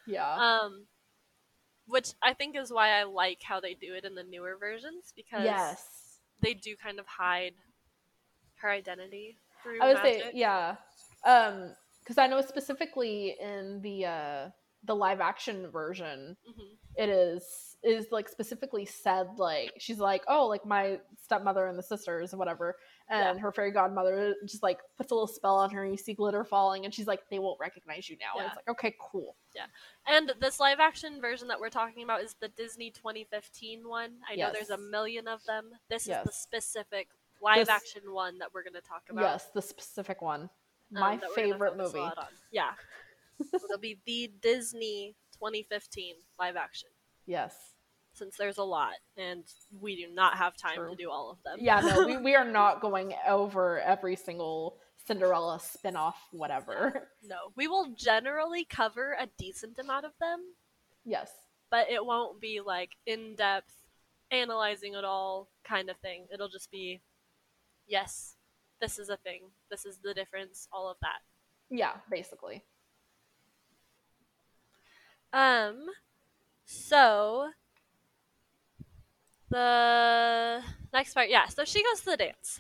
[0.08, 0.86] yeah Um,
[1.88, 5.14] which I think is why I like how they do it in the newer versions
[5.16, 7.54] because yes they do kind of hide
[8.62, 10.22] her identity through I would magic.
[10.22, 10.76] say, yeah,
[11.26, 14.50] um, because I know specifically in the uh
[14.86, 16.78] the live action version, Mhm.
[16.96, 21.84] it is is like specifically said like she's like oh like my stepmother and the
[21.84, 22.76] sisters and whatever,
[23.10, 26.14] and her fairy godmother just like puts a little spell on her and you see
[26.14, 29.36] glitter falling and she's like they won't recognize you now and it's like okay cool
[29.56, 29.66] Yeah.
[30.08, 34.12] And this live action version that we're talking about is the Disney 2015 one.
[34.30, 35.70] I know there's a million of them.
[35.90, 37.08] This is the specific
[37.42, 39.22] live This- action one that we're going to talk about.
[39.22, 40.50] yes the specific one um,
[40.90, 42.04] my that favorite movie.
[42.52, 42.72] Yeah.
[43.54, 46.90] It'll be the Disney 2015 live action
[47.30, 47.56] yes
[48.14, 49.44] since there's a lot and
[49.80, 50.90] we do not have time True.
[50.90, 51.58] to do all of them.
[51.60, 57.38] yeah no we, we are not going over every single Cinderella spin-off whatever no.
[57.56, 60.40] We will generally cover a decent amount of them,
[61.06, 61.32] yes
[61.72, 63.74] but it won't be like in depth
[64.32, 66.26] analyzing it all kind of thing.
[66.34, 67.02] It'll just be
[67.88, 68.36] yes,
[68.80, 69.42] this is a thing.
[69.70, 71.20] This is the difference, all of that.
[71.70, 72.64] Yeah, basically.
[75.32, 75.86] Um
[76.72, 77.50] so
[79.50, 80.62] the
[80.94, 82.60] next part, yeah, so she goes to the dance.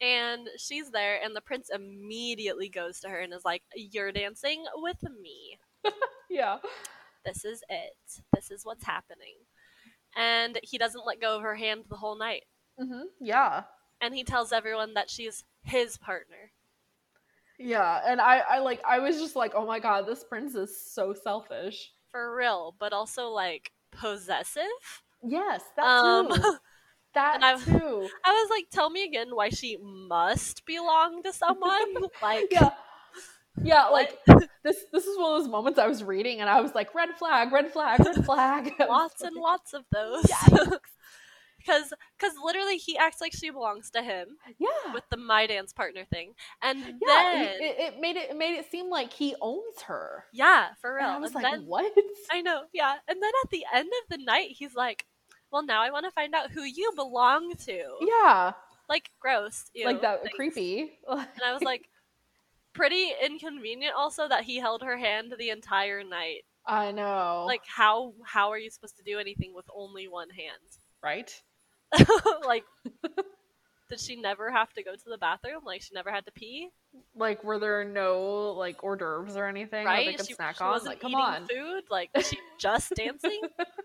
[0.00, 4.64] And she's there and the prince immediately goes to her and is like, "You're dancing
[4.76, 5.58] with me."
[6.30, 6.58] Yeah.
[7.24, 7.96] this is it.
[8.34, 9.34] This is what's happening.
[10.16, 12.44] And he doesn't let go of her hand the whole night.
[12.78, 13.64] hmm Yeah.
[14.00, 16.52] And he tells everyone that she's his partner.
[17.58, 20.80] Yeah, and I, I like, I was just like, oh my god, this prince is
[20.92, 21.90] so selfish.
[22.10, 24.62] For real, but also like possessive.
[25.22, 26.56] Yes, that Um, too.
[27.14, 28.08] That and I- too.
[28.24, 31.94] I was like, tell me again why she must belong to someone.
[32.22, 32.70] like, Yeah.
[33.62, 34.16] Yeah, like
[34.62, 34.84] this.
[34.92, 37.50] This is one of those moments I was reading, and I was like, "Red flag,
[37.52, 40.24] red flag, red flag." Lots and like, lots of those.
[40.26, 40.78] Yikes.
[41.68, 45.72] Because, because literally, he acts like she belongs to him Yeah, with the my dance
[45.74, 46.94] partner thing, and yeah.
[47.06, 50.24] then it, it, made it, it made it seem like he owns her.
[50.32, 51.04] yeah, for real.
[51.04, 51.92] And I was and like, then, "What?"
[52.32, 52.94] I know, yeah.
[53.06, 55.04] And then at the end of the night, he's like,
[55.52, 58.52] "Well, now I want to find out who you belong to." Yeah,
[58.88, 60.36] Like gross, ew, like that thanks.
[60.36, 60.98] creepy.
[61.08, 61.88] And I was like,
[62.72, 63.94] pretty inconvenient.
[63.96, 66.44] Also, that he held her hand the entire night.
[66.66, 67.44] I know.
[67.46, 70.78] Like, how how are you supposed to do anything with only one hand?
[71.02, 71.30] right?
[72.46, 72.64] like,
[73.88, 75.62] did she never have to go to the bathroom?
[75.64, 76.68] Like, she never had to pee,
[77.16, 80.16] Like, were there no like hors d'oeuvres or anything that they right?
[80.16, 80.70] could She, snack she on?
[80.70, 81.84] wasn't Like, come eating on, food.
[81.90, 83.40] Like, was she just dancing?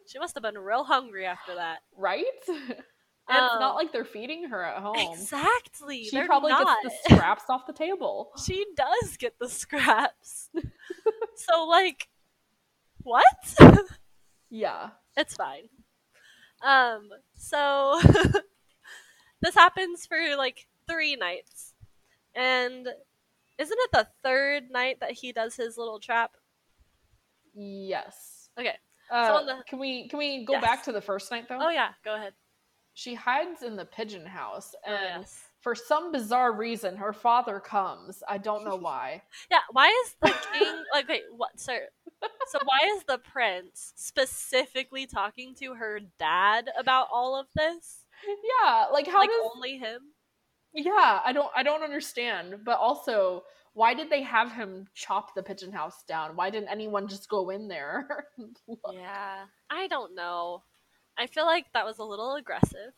[0.08, 1.80] she must have been real hungry after that.
[1.98, 2.24] right?
[3.30, 4.98] And it's Um, not like they're feeding her at home.
[4.98, 6.04] Exactly.
[6.04, 6.78] She probably not.
[6.84, 8.32] gets the scraps off the table.
[8.46, 10.50] she does get the scraps.
[11.38, 12.10] so like
[13.04, 13.24] what?
[14.50, 14.90] Yeah.
[15.16, 15.70] it's fine.
[16.64, 18.00] Um so
[19.42, 21.74] this happens for like 3 nights.
[22.36, 22.88] And
[23.60, 26.32] isn't it the third night that he does his little trap?
[27.54, 28.50] Yes.
[28.60, 28.76] Okay.
[29.12, 30.62] Uh, on the- Can we can we go Yes.
[30.64, 31.60] back to the first night though?
[31.62, 32.34] Oh yeah, go ahead.
[32.96, 35.42] She hides in the pigeon house, Oh, and yes.
[35.64, 38.22] For some bizarre reason, her father comes.
[38.28, 39.24] I don't know why.
[39.50, 41.88] Yeah, why is the king like wait, what sir
[42.48, 48.06] so why is the prince specifically talking to her dad about all of this?
[48.28, 50.02] yeah, like how like does only him?
[50.74, 52.60] Yeah, I don't I don't understand.
[52.66, 56.36] But also, why did they have him chop the pigeon house down?
[56.36, 58.28] Why didn't anyone just go in there?
[58.92, 59.46] Yeah.
[59.70, 60.64] I don't know.
[61.18, 62.94] I feel like that was a little aggressive.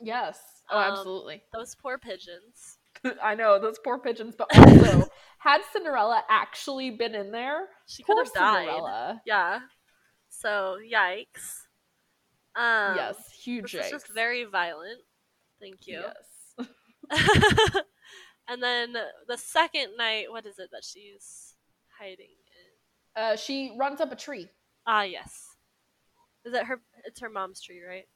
[0.00, 0.38] Yes.
[0.70, 1.42] Oh, Um, absolutely.
[1.52, 2.78] Those poor pigeons.
[3.22, 8.16] I know those poor pigeons, but also had Cinderella actually been in there, She could
[8.18, 8.66] have died.
[8.66, 9.22] Cinderella.
[9.26, 9.60] Yeah.
[10.30, 11.62] So yikes.
[12.56, 13.72] Um yes, huge.
[13.72, 14.14] This is just yikes.
[14.14, 15.00] very violent.
[15.60, 16.02] Thank you.
[16.02, 16.68] Yes.
[18.48, 18.92] and then
[19.28, 21.54] the second night, what is it that she's
[21.98, 22.28] hiding
[23.16, 23.22] in?
[23.22, 24.48] Uh, she runs up a tree.
[24.86, 25.56] Ah, yes.
[26.44, 26.80] Is it her?
[27.04, 28.06] It's her mom's tree, right?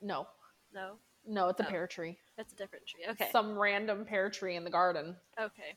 [0.00, 0.26] No,
[0.74, 1.68] No, no, it's a Oh.
[1.68, 2.18] pear tree.
[2.38, 3.04] it's a different tree.
[3.08, 5.16] Okay, Some random pear tree in the garden.
[5.40, 5.76] okay.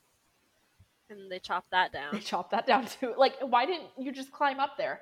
[1.10, 2.14] And they chop that down.
[2.14, 3.14] They chop that down too.
[3.16, 5.02] Like, why didn't you just climb up there?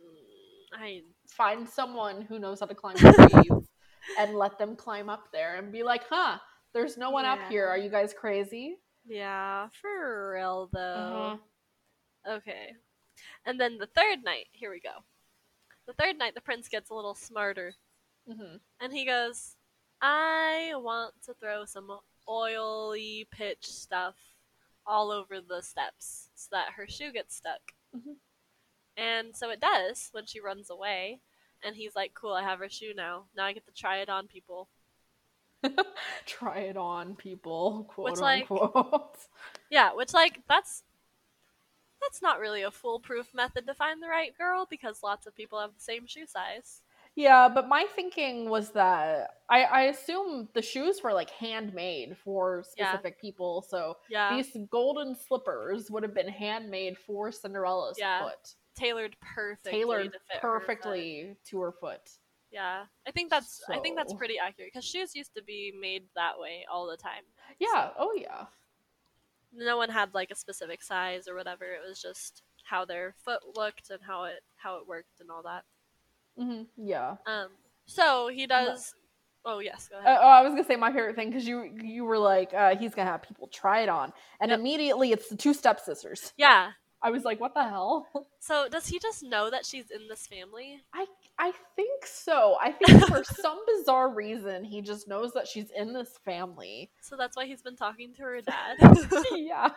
[0.00, 3.68] Mm, I find someone who knows how to climb trees
[4.18, 6.38] and let them climb up there and be like, huh,
[6.74, 7.66] there's no one up here.
[7.66, 8.78] Are you guys crazy?
[9.08, 11.38] yeah, for real though.
[12.26, 12.34] Uh-huh.
[12.38, 12.72] Okay.
[13.44, 15.04] And then the third night, here we go.
[15.86, 17.74] The third night, the prince gets a little smarter.
[18.26, 19.55] hmm And he goes,
[20.00, 21.90] I want to throw some
[22.28, 24.14] oily pitch stuff
[24.86, 27.72] all over the steps so that her shoe gets stuck.
[27.96, 28.16] Mhm.
[28.96, 31.20] And so it does when she runs away.
[31.62, 33.24] And he's like, Cool, I have her shoe now.
[33.36, 34.68] Now I get to try it on people.
[36.26, 39.16] Try it on, people, quote Which, like- unquote.
[39.70, 40.84] Yeah, which, like, that's.
[42.00, 45.58] That's not really a foolproof method to find the right girl because lots of people
[45.58, 46.82] have the same shoe size.
[47.16, 52.62] Yeah, but my thinking was that I, I assume the shoes were like handmade for
[52.76, 52.90] Yeah.
[52.90, 53.62] specific people.
[53.62, 54.36] So Yeah.
[54.36, 58.22] these golden slippers would have been handmade for Cinderella's Yeah.
[58.22, 59.72] foot, tailored perfectly.
[59.72, 62.02] tailored to fit her perfectly to her foot.
[62.50, 66.04] Yeah, I think that's I think that's pretty accurate because shoes used to be made
[66.14, 67.24] that way all the time.
[67.58, 67.90] Yeah.
[67.98, 68.46] Oh yeah.
[69.52, 71.64] No one had like a specific size or whatever.
[71.64, 75.42] It was just how their foot looked and how it how it worked and all
[75.44, 75.64] that.
[76.38, 77.16] Hmm Yeah.
[77.26, 77.48] Um,
[77.86, 78.94] so he does.
[79.44, 80.18] Oh yes, go Uh, ahead.
[80.20, 82.94] oh, I was gonna say my favorite thing because you you were like uh, he's
[82.94, 84.60] gonna have people try it on, and Yep.
[84.60, 86.32] immediately it's the two stepsisters.
[86.36, 86.72] yeah.
[87.02, 88.06] I was like, what the hell?
[88.40, 90.80] So does he just know that she's in this family?
[90.94, 91.06] I
[91.38, 92.56] I think so.
[92.60, 96.90] I think for some bizarre reason he just knows that she's in this family.
[97.00, 98.76] So that's why he's been talking to her dad.
[99.34, 99.68] yeah.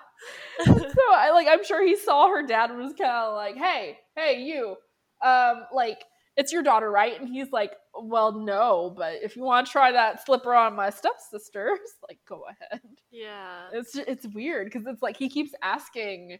[0.65, 3.98] So I like I'm sure he saw her dad and was kind of like, hey,
[4.15, 4.76] hey, you,
[5.24, 6.04] um, like
[6.39, 7.19] it's your daughter, right?
[7.19, 10.89] And he's like, well, no, but if you want to try that slipper on my
[10.89, 12.82] stepsisters, like go ahead.
[13.12, 13.67] yeah.
[13.73, 16.39] It's it's weird because it's like he keeps asking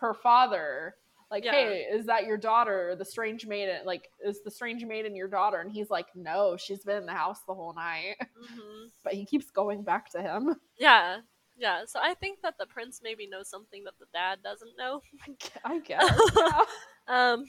[0.00, 0.96] her father,
[1.30, 1.52] like, Yeah.
[1.52, 3.86] "Hey, is that your daughter, the strange maiden?
[3.86, 7.12] Like, is the strange maiden your daughter?" And he's like, "No, she's been in the
[7.12, 10.56] house the whole night." hmm But he keeps going back to him.
[10.78, 11.18] Yeah.
[11.56, 11.84] Yeah.
[11.86, 15.00] So I think that the prince maybe knows something that the dad doesn't know.
[15.64, 16.20] I guess.
[16.36, 16.60] yeah.
[17.08, 17.46] Um,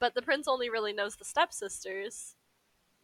[0.00, 2.34] but the prince only really knows the stepsisters,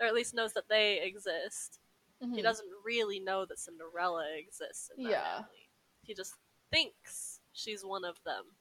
[0.00, 1.78] or at least knows that they exist.
[2.20, 2.42] He Mhm.
[2.42, 5.36] doesn't really know that Cinderella exists in that Yeah.
[5.42, 5.68] family.
[6.02, 6.34] He just
[6.72, 8.56] thinks she's one of them.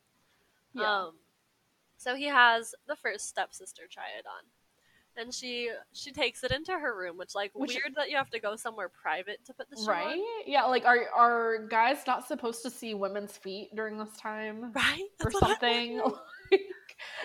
[0.74, 1.06] Yeah.
[1.06, 1.20] Um,
[1.98, 4.44] so he has the first stepsister try it on,
[5.16, 8.30] and she she takes it into her room, which like Which- weird that you have
[8.32, 10.20] to go somewhere private to put the shoe right?
[10.20, 10.44] on.
[10.46, 10.66] Yeah.
[10.66, 14.74] Like, are are guys not supposed to see women's feet during this time?
[14.74, 15.10] Right?
[15.24, 16.02] Or That's I'm something.
[16.52, 16.62] Like,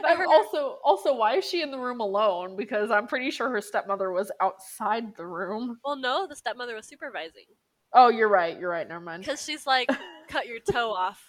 [0.02, 2.56] But and her- also, also, why is she in the room alone?
[2.56, 5.78] Because I'm pretty sure her stepmother was outside the room.
[5.84, 7.44] Well, no, the stepmother was supervising
[7.92, 8.58] Oh, you're right.
[8.58, 8.86] You're right.
[8.88, 9.24] Never mind.
[9.24, 9.88] because she's like,
[10.28, 11.22] "Cut your toe off.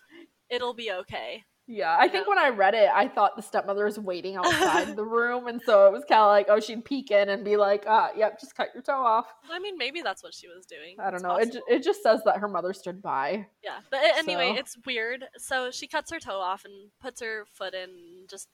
[0.50, 1.44] It'll be okay."
[1.74, 5.06] Yeah, I think when I read it, I thought the stepmother was waiting outside the
[5.06, 7.86] room, and so it was kind of like, oh, she'd peek in and be like,
[7.88, 9.28] uh, yep, just cut your toe off.
[9.50, 10.98] I mean, maybe that's what she was doing.
[11.00, 11.36] I don't It's know.
[11.38, 11.66] It, possible.
[11.70, 13.48] it just says that her mother stood by.
[13.64, 15.26] Yeah, but a- anyway, So- it's weird.
[15.38, 18.50] So she cuts her toe off and puts her foot in, and just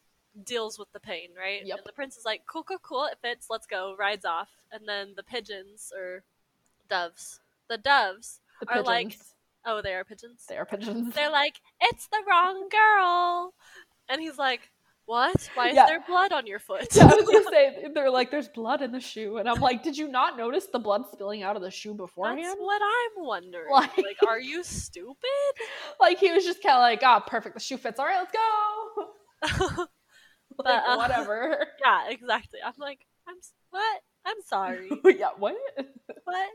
[0.45, 1.65] deals with the pain, right?
[1.65, 1.77] Yep.
[1.79, 3.05] And the prince is like, "Cool, cool, cool.
[3.05, 3.47] It fits.
[3.49, 6.23] Let's go." Rides off, and then the pigeons or
[6.87, 8.39] doves, the doves.
[8.61, 8.87] The Are pigeons.
[8.87, 9.17] like-
[9.69, 10.45] Oh, they are pigeons.
[10.47, 11.13] they are pigeons.
[11.13, 13.53] They're like, "It's the wrong girl,"
[14.09, 14.61] and he's like,
[15.05, 15.49] "What?
[15.55, 15.85] Why is Yeah.
[15.87, 18.91] there blood on your foot?" yeah, I was gonna say they're like, there's blood in
[18.93, 21.69] the shoe, and I'm like, did you not notice the blood spilling out of the
[21.71, 22.39] shoe beforehand?
[22.45, 23.71] That's what I'm wondering.
[23.71, 25.17] Like- Like, are you stupid?
[25.99, 27.99] Like he was just kind of like, ah, perfect, the shoe fits.
[27.99, 29.85] All right, let's go.
[30.57, 31.67] but Like, uh, whatever.
[31.83, 32.59] yeah, exactly.
[32.65, 33.35] I'm like, I'm
[33.71, 34.01] what?
[34.25, 34.89] I'm sorry.
[35.05, 35.55] yeah, what?
[36.23, 36.49] what?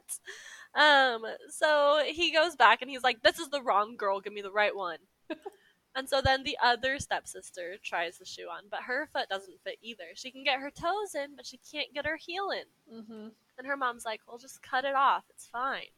[0.74, 4.40] Um, so he goes back and he's like, This is the wrong girl, give me
[4.42, 4.98] the right one.
[5.94, 9.78] and so then the other stepsister tries the shoe on, but her foot doesn't fit
[9.82, 10.04] either.
[10.14, 13.02] She can get her toes in, but she can't get her heel in.
[13.04, 15.24] hmm And her mom's like, Well, just cut it off.
[15.30, 15.90] It's fine.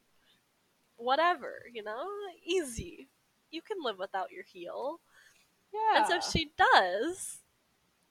[0.97, 2.07] Whatever, you know?
[2.45, 3.09] Easy.
[3.51, 5.01] You can live without your heel.
[5.73, 5.99] Yeah.
[5.99, 7.39] And so she does.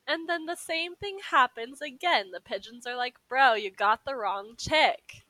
[0.07, 2.31] And then the same thing happens again.
[2.31, 5.23] The pigeons are like, Bro, you got the wrong chick.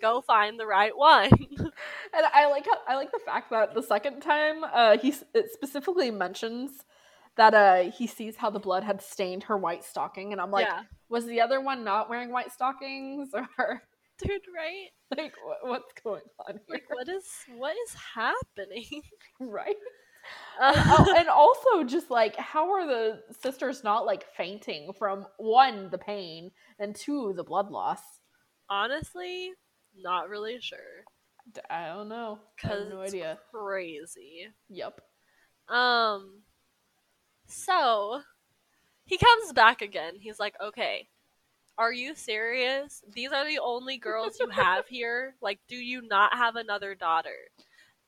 [0.00, 1.30] Go find the right one.
[2.16, 5.50] And I like how, I like the fact that the second time uh, he it
[5.52, 6.84] specifically mentions
[7.36, 10.66] that uh, he sees how the blood had stained her white stocking, and I'm like,
[10.66, 10.82] yeah.
[11.08, 13.48] was the other one not wearing white stockings, or
[14.18, 14.90] Dude, right?
[15.16, 16.60] like what, what's going on here?
[16.68, 17.24] Like what is
[17.56, 19.02] what is happening?
[19.40, 19.74] right?
[20.60, 25.98] Uh, and also just like how are the sisters not like fainting from one the
[25.98, 28.00] pain and two the blood loss?
[28.68, 29.52] honestly,
[29.96, 31.06] not really sure.
[31.70, 32.38] I don't know.
[32.64, 33.38] I have Cause no it's idea.
[33.50, 34.48] crazy.
[34.68, 35.00] Yep.
[35.68, 36.42] Um
[37.46, 38.22] so
[39.06, 40.16] he comes back again.
[40.20, 41.08] He's like, "Okay,
[41.78, 43.02] are you serious?
[43.12, 45.36] These are the only girls you have here?
[45.42, 47.36] Like, do you not have another daughter?"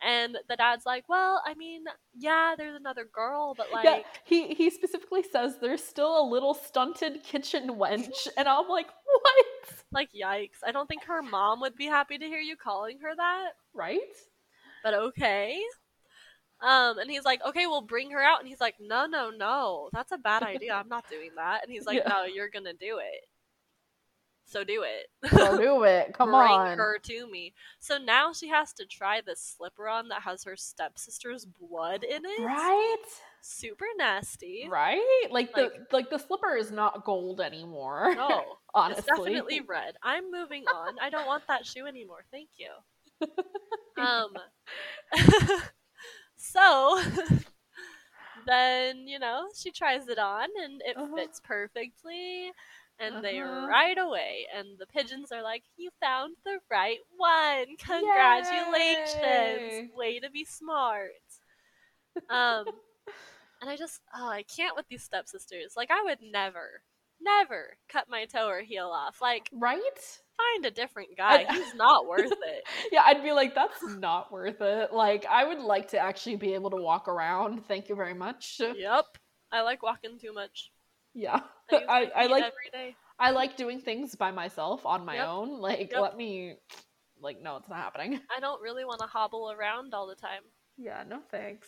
[0.03, 1.85] And the dad's like, "Well, I mean,
[2.15, 6.53] yeah, there's another girl, but like, yeah, he he specifically says there's still a little
[6.55, 9.47] stunted kitchen wench, and I'm like, what?
[9.93, 10.59] like yikes.
[10.67, 14.01] I don't think her mom would be happy to hear you calling her that, Right?
[14.85, 15.61] but okay."
[16.61, 19.89] Um, and he's like, "Okay, we'll bring her out." And he's like, "No, no, no.
[19.93, 20.75] That's a bad idea.
[20.75, 22.09] I'm not doing that." And he's like, Yeah.
[22.09, 23.25] "No, you're going to do it."
[24.49, 25.09] So do it.
[25.31, 26.15] So do it.
[26.15, 26.67] Come bring on.
[26.69, 27.53] Bring her to me.
[27.81, 32.23] So now she has to try this slipper on that has her stepsister's blood in
[32.25, 32.45] it.
[32.45, 32.97] Right?
[33.41, 34.69] Super nasty.
[34.71, 35.27] Right?
[35.31, 38.15] Like the Like- like the slipper is not gold anymore.
[38.15, 38.45] No,
[38.75, 38.99] honestly.
[39.01, 39.97] it's definitely red.
[40.03, 40.95] I'm moving on.
[41.01, 42.25] I don't want that shoe anymore.
[42.31, 42.71] Thank you.
[43.99, 44.35] Um.
[46.37, 47.01] so
[48.47, 51.17] then you know she tries it on and it Uh-huh.
[51.17, 52.53] fits perfectly.
[52.99, 53.67] And they Uh-huh.
[53.69, 57.77] right away, and the pigeons are like, "You found the right one!
[57.77, 59.23] Congratulations!
[59.23, 59.91] Yay.
[59.95, 61.13] Way to be smart!"
[62.29, 62.67] Um,
[63.61, 65.75] and I just, oh, I can't with these stepsisters.
[65.77, 66.83] Like, I would never,
[67.21, 69.21] never cut my toe or heel off.
[69.23, 70.21] Like, Right?
[70.37, 71.47] find a different guy.
[71.51, 72.65] He's not worth it.
[72.93, 74.93] Yeah, I'd be like, that's not worth it.
[74.93, 77.65] Like, I would like to actually be able to walk around.
[77.67, 78.61] Thank you very much.
[78.61, 79.07] yep.
[79.53, 80.71] I like walking too much.
[81.17, 81.41] Yeah.
[81.73, 82.95] I, I, like every day.
[83.19, 85.27] I like doing things by myself on my Yep.
[85.27, 85.61] own.
[85.61, 86.01] Like, Yep.
[86.01, 86.57] let me
[87.21, 88.21] like no, it's not happening.
[88.37, 90.43] I don't really want to hobble around all the time.
[90.77, 91.67] Yeah, no thanks.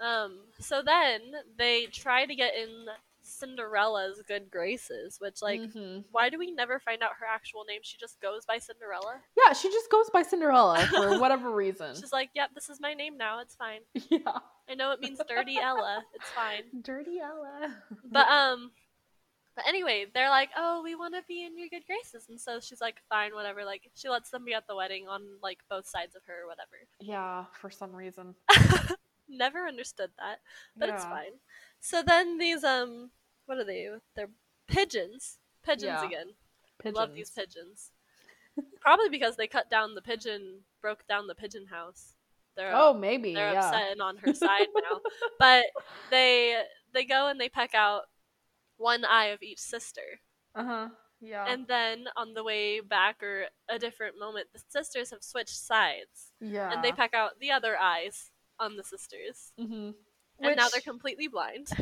[0.00, 1.20] Um, so then
[1.58, 2.86] they try to get in
[3.28, 6.04] Cinderella's good graces, which like Mhm.
[6.10, 7.80] why do we never find out her actual name?
[7.82, 9.20] She just goes by Cinderella.
[9.36, 11.94] Yeah, she just goes by Cinderella for whatever reason.
[11.94, 13.40] She's like, "Yep, this is my name now.
[13.40, 13.80] It's fine.
[13.94, 14.38] yeah.
[14.68, 16.04] I know it means Dirty Ella.
[16.14, 17.74] It's fine." Dirty Ella.
[18.04, 18.72] But um
[19.54, 22.60] but anyway, they're like, "Oh, we want to be in your good graces." And so
[22.60, 25.86] she's like, "Fine, whatever." Like she lets them be at the wedding on like both
[25.86, 26.76] sides of her or whatever.
[27.00, 28.36] yeah, for some reason.
[29.30, 30.40] Never understood that,
[30.76, 31.32] but it's fine.
[31.80, 33.10] So then these um
[33.48, 33.88] what are they?
[34.14, 34.30] They're
[34.68, 35.38] pigeons.
[35.64, 36.06] Pigeons Yeah.
[36.06, 36.34] again.
[36.78, 36.96] Pigeons.
[36.96, 37.90] Love these pigeons.
[38.80, 42.14] Probably because they cut down the pigeon, broke down the pigeon house.
[42.56, 43.34] They're Oh, maybe.
[43.34, 43.66] they're yeah.
[43.68, 45.00] upset and on her side now.
[45.38, 45.64] But
[46.10, 48.02] they they go and they peck out
[48.76, 50.20] one eye of each sister.
[50.54, 50.88] Uh huh.
[51.20, 51.46] Yeah.
[51.48, 56.32] And then on the way back or a different moment, the sisters have switched sides.
[56.40, 56.70] yeah.
[56.72, 58.30] And they peck out the other eyes
[58.60, 59.52] on the sisters.
[59.58, 59.90] hmm
[60.40, 61.68] And now they're completely blind.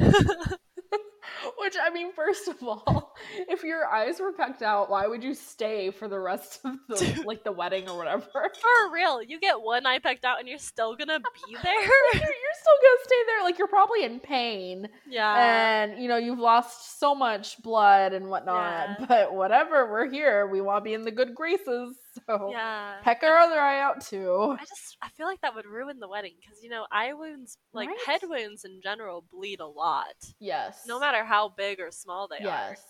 [1.59, 3.15] Which I mean, first of all,
[3.49, 7.23] if your eyes were pecked out, why would you stay for the rest of the
[7.27, 8.25] like the wedding or whatever?
[8.33, 11.75] For real, you get one eye pecked out and you're still gonna be there?
[11.83, 13.43] you're, still gonna stay there.
[13.45, 15.83] Like you're probably in pain, yeah.
[15.83, 18.89] and you know you've lost so much blood and whatnot.
[19.01, 19.07] Yeah.
[19.07, 20.47] But whatever, we're here.
[20.47, 21.97] We want to be in the good graces.
[22.27, 22.95] So yeah.
[23.03, 24.57] peck our other eye out too.
[24.59, 27.59] I just I feel like that would ruin the wedding because you know eye wounds
[27.73, 27.99] like Right?
[28.07, 30.85] head wounds in general bleed a lot Yes.
[30.87, 32.83] no matter how big or small they are Yes.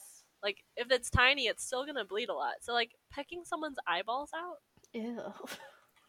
[0.43, 4.31] like if it's tiny it's still gonna bleed a lot so like pecking someone's eyeballs
[4.35, 4.59] out
[4.93, 5.21] Ew.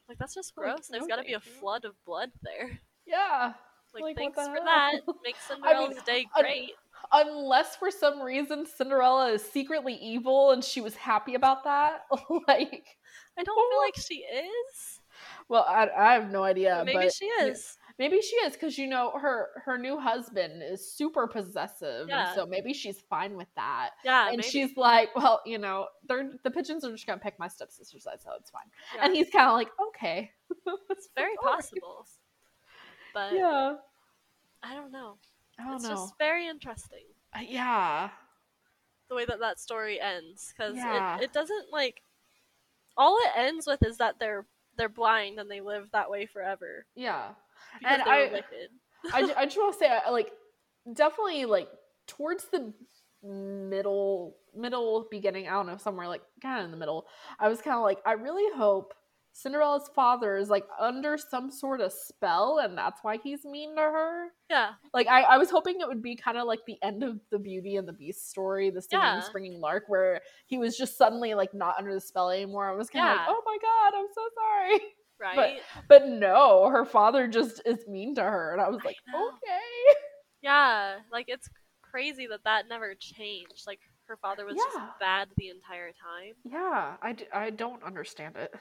[0.10, 3.54] like that's just Like, gross there's no gotta be a flood of blood there Yeah.
[3.94, 6.72] like, Like, thanks for that makes Cinderella's day un- great
[7.12, 12.02] Unless for some reason Cinderella is secretly evil and she was happy about that.
[12.48, 12.86] like,
[13.38, 13.84] I don't feel oh.
[13.86, 15.00] like she is
[15.50, 16.84] well, I, I have no idea.
[16.86, 20.92] maybe but she is maybe she is because you know her her new husband is
[20.94, 22.28] super possessive, Yeah.
[22.30, 23.92] and so maybe she's fine with that.
[24.04, 24.48] Yeah, and maybe.
[24.50, 28.22] she's like, well, you know, they're the pigeons are just gonna pick my stepsister's side,
[28.22, 28.70] so it's fine.
[28.96, 30.32] yeah, And he's kind of like, okay,
[30.90, 32.06] it's very possible.
[33.14, 33.76] But yeah,
[34.64, 35.18] I don't know.
[35.60, 38.10] I don't it's know, just very interesting Uh, yeah,
[39.10, 41.18] the way that that story ends because Yeah.
[41.18, 42.02] it, it doesn't like
[42.96, 44.46] all it ends with is that they're
[44.76, 47.30] they're blind and they live that way forever yeah.
[47.86, 48.42] And I-
[49.14, 50.32] I, I just want to say, I- like,
[50.94, 51.70] definitely, like,
[52.08, 52.74] towards the
[53.24, 57.06] middle, middle beginning, I don't know, somewhere, like, kind of in the middle,
[57.40, 58.94] I was kind of like, I really hope
[59.34, 63.82] Cinderella's father is, like, under some sort of spell, and that's why he's mean to
[63.82, 64.28] her.
[64.50, 67.20] Yeah, Like, I, I was hoping it would be kind of like the end of
[67.32, 69.20] the Beauty and the Beast story, the singing, Yeah.
[69.22, 72.68] springing lark, where he was just suddenly, like, not under the spell anymore.
[72.68, 73.18] I was kind of Yeah.
[73.20, 74.80] like, oh my god, I'm so sorry.
[75.20, 75.60] Right.
[75.88, 79.28] But no, her father just is mean to her, and I was like, know.
[79.30, 79.98] okay.
[80.42, 81.50] Yeah, like it's
[81.82, 83.64] crazy that that never changed.
[83.66, 84.64] Like her father was Yeah.
[84.64, 86.36] just bad the entire time.
[86.44, 88.54] Yeah, I, d- I don't understand it.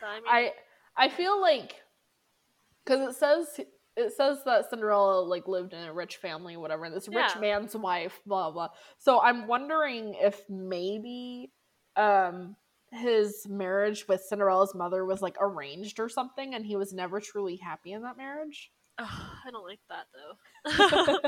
[0.00, 0.52] So I mean, I
[0.96, 1.74] I feel like
[2.84, 3.60] because it says
[3.96, 7.76] it says that Cinderella like lived in a rich family, whatever, and this rich man's
[7.76, 8.68] wife, blah blah.
[8.98, 11.52] So I'm wondering if maybe
[11.96, 12.56] um
[12.92, 17.56] his marriage with Cinderella's mother was like arranged or something, and he was never truly
[17.56, 18.70] happy in that marriage.
[18.98, 19.08] ugh,
[19.46, 20.64] I don't like that though.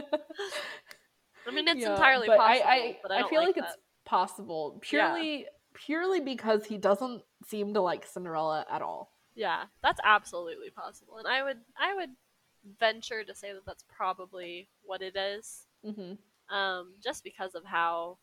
[1.46, 3.64] I mean, it's Yeah, entirely possible, I, I, but I, don't feel like, that.
[3.64, 5.12] it's possible Yeah.
[5.14, 9.12] purely purely because he doesn't seem to like Cinderella at all.
[9.34, 12.10] yeah, that's absolutely possible, and I would I would
[12.78, 16.54] venture to say that that's probably what it is, Mm-hmm.
[16.54, 18.18] um, just because of how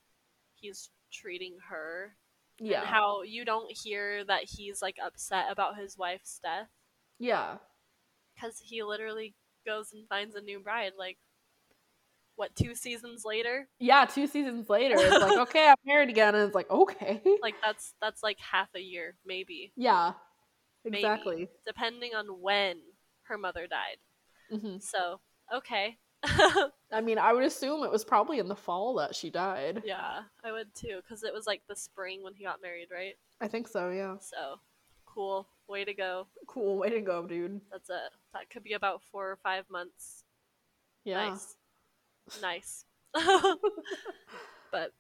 [0.55, 2.15] he's treating her
[2.59, 6.67] Yeah, how you don't hear that he's like upset about his wife's death.
[7.19, 7.57] Yeah,
[8.35, 9.35] because he literally
[9.65, 11.17] goes and finds a new bride like
[12.35, 13.67] what two seasons later?
[13.79, 14.05] Yeah.
[14.05, 17.93] Two seasons later, it's like okay, I'm married again, and it's like okay, like that's
[18.01, 19.73] that's like half a year maybe.
[19.75, 20.13] Yeah,
[20.85, 20.97] Maybe.
[20.99, 21.49] exactly.
[21.67, 22.77] depending on when
[23.23, 23.97] her mother died.
[24.61, 25.19] Hmm so
[25.53, 25.97] okay
[26.91, 29.83] I mean, I would assume it was probably in the fall that she died.
[29.85, 33.15] yeah i would too because it was like the spring when he got married right
[33.41, 33.89] I think so.
[33.89, 34.59] Yeah, so
[35.05, 37.61] cool way to go cool way to go, dude.
[37.71, 40.23] that's it that could be about four or five months
[41.05, 41.55] Yeah, Nice.
[42.41, 42.85] Nice.
[44.71, 44.93] but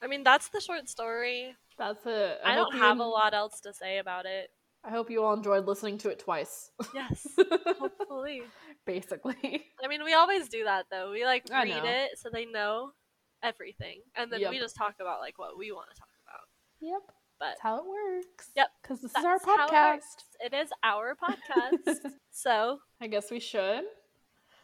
[0.00, 1.54] I mean that's the short story.
[1.76, 2.38] that's it.
[2.44, 4.50] I, hope don't have a lot else to say about it.
[4.84, 6.70] I hope you all enjoyed listening to it twice.
[6.94, 7.26] Yes.
[7.78, 8.42] Hopefully.
[8.88, 9.66] Basically.
[9.84, 11.12] I mean we always do that though.
[11.12, 11.90] We like I read know.
[11.90, 12.92] it so they know
[13.42, 14.00] everything.
[14.16, 16.46] And then we just talk about like what we want to talk about.
[16.80, 17.02] Yep.
[17.38, 18.50] But That's how it works.
[18.56, 20.24] Yep, Because this is our how it podcast.
[20.40, 22.10] It is our podcast.
[22.32, 23.84] so I guess we should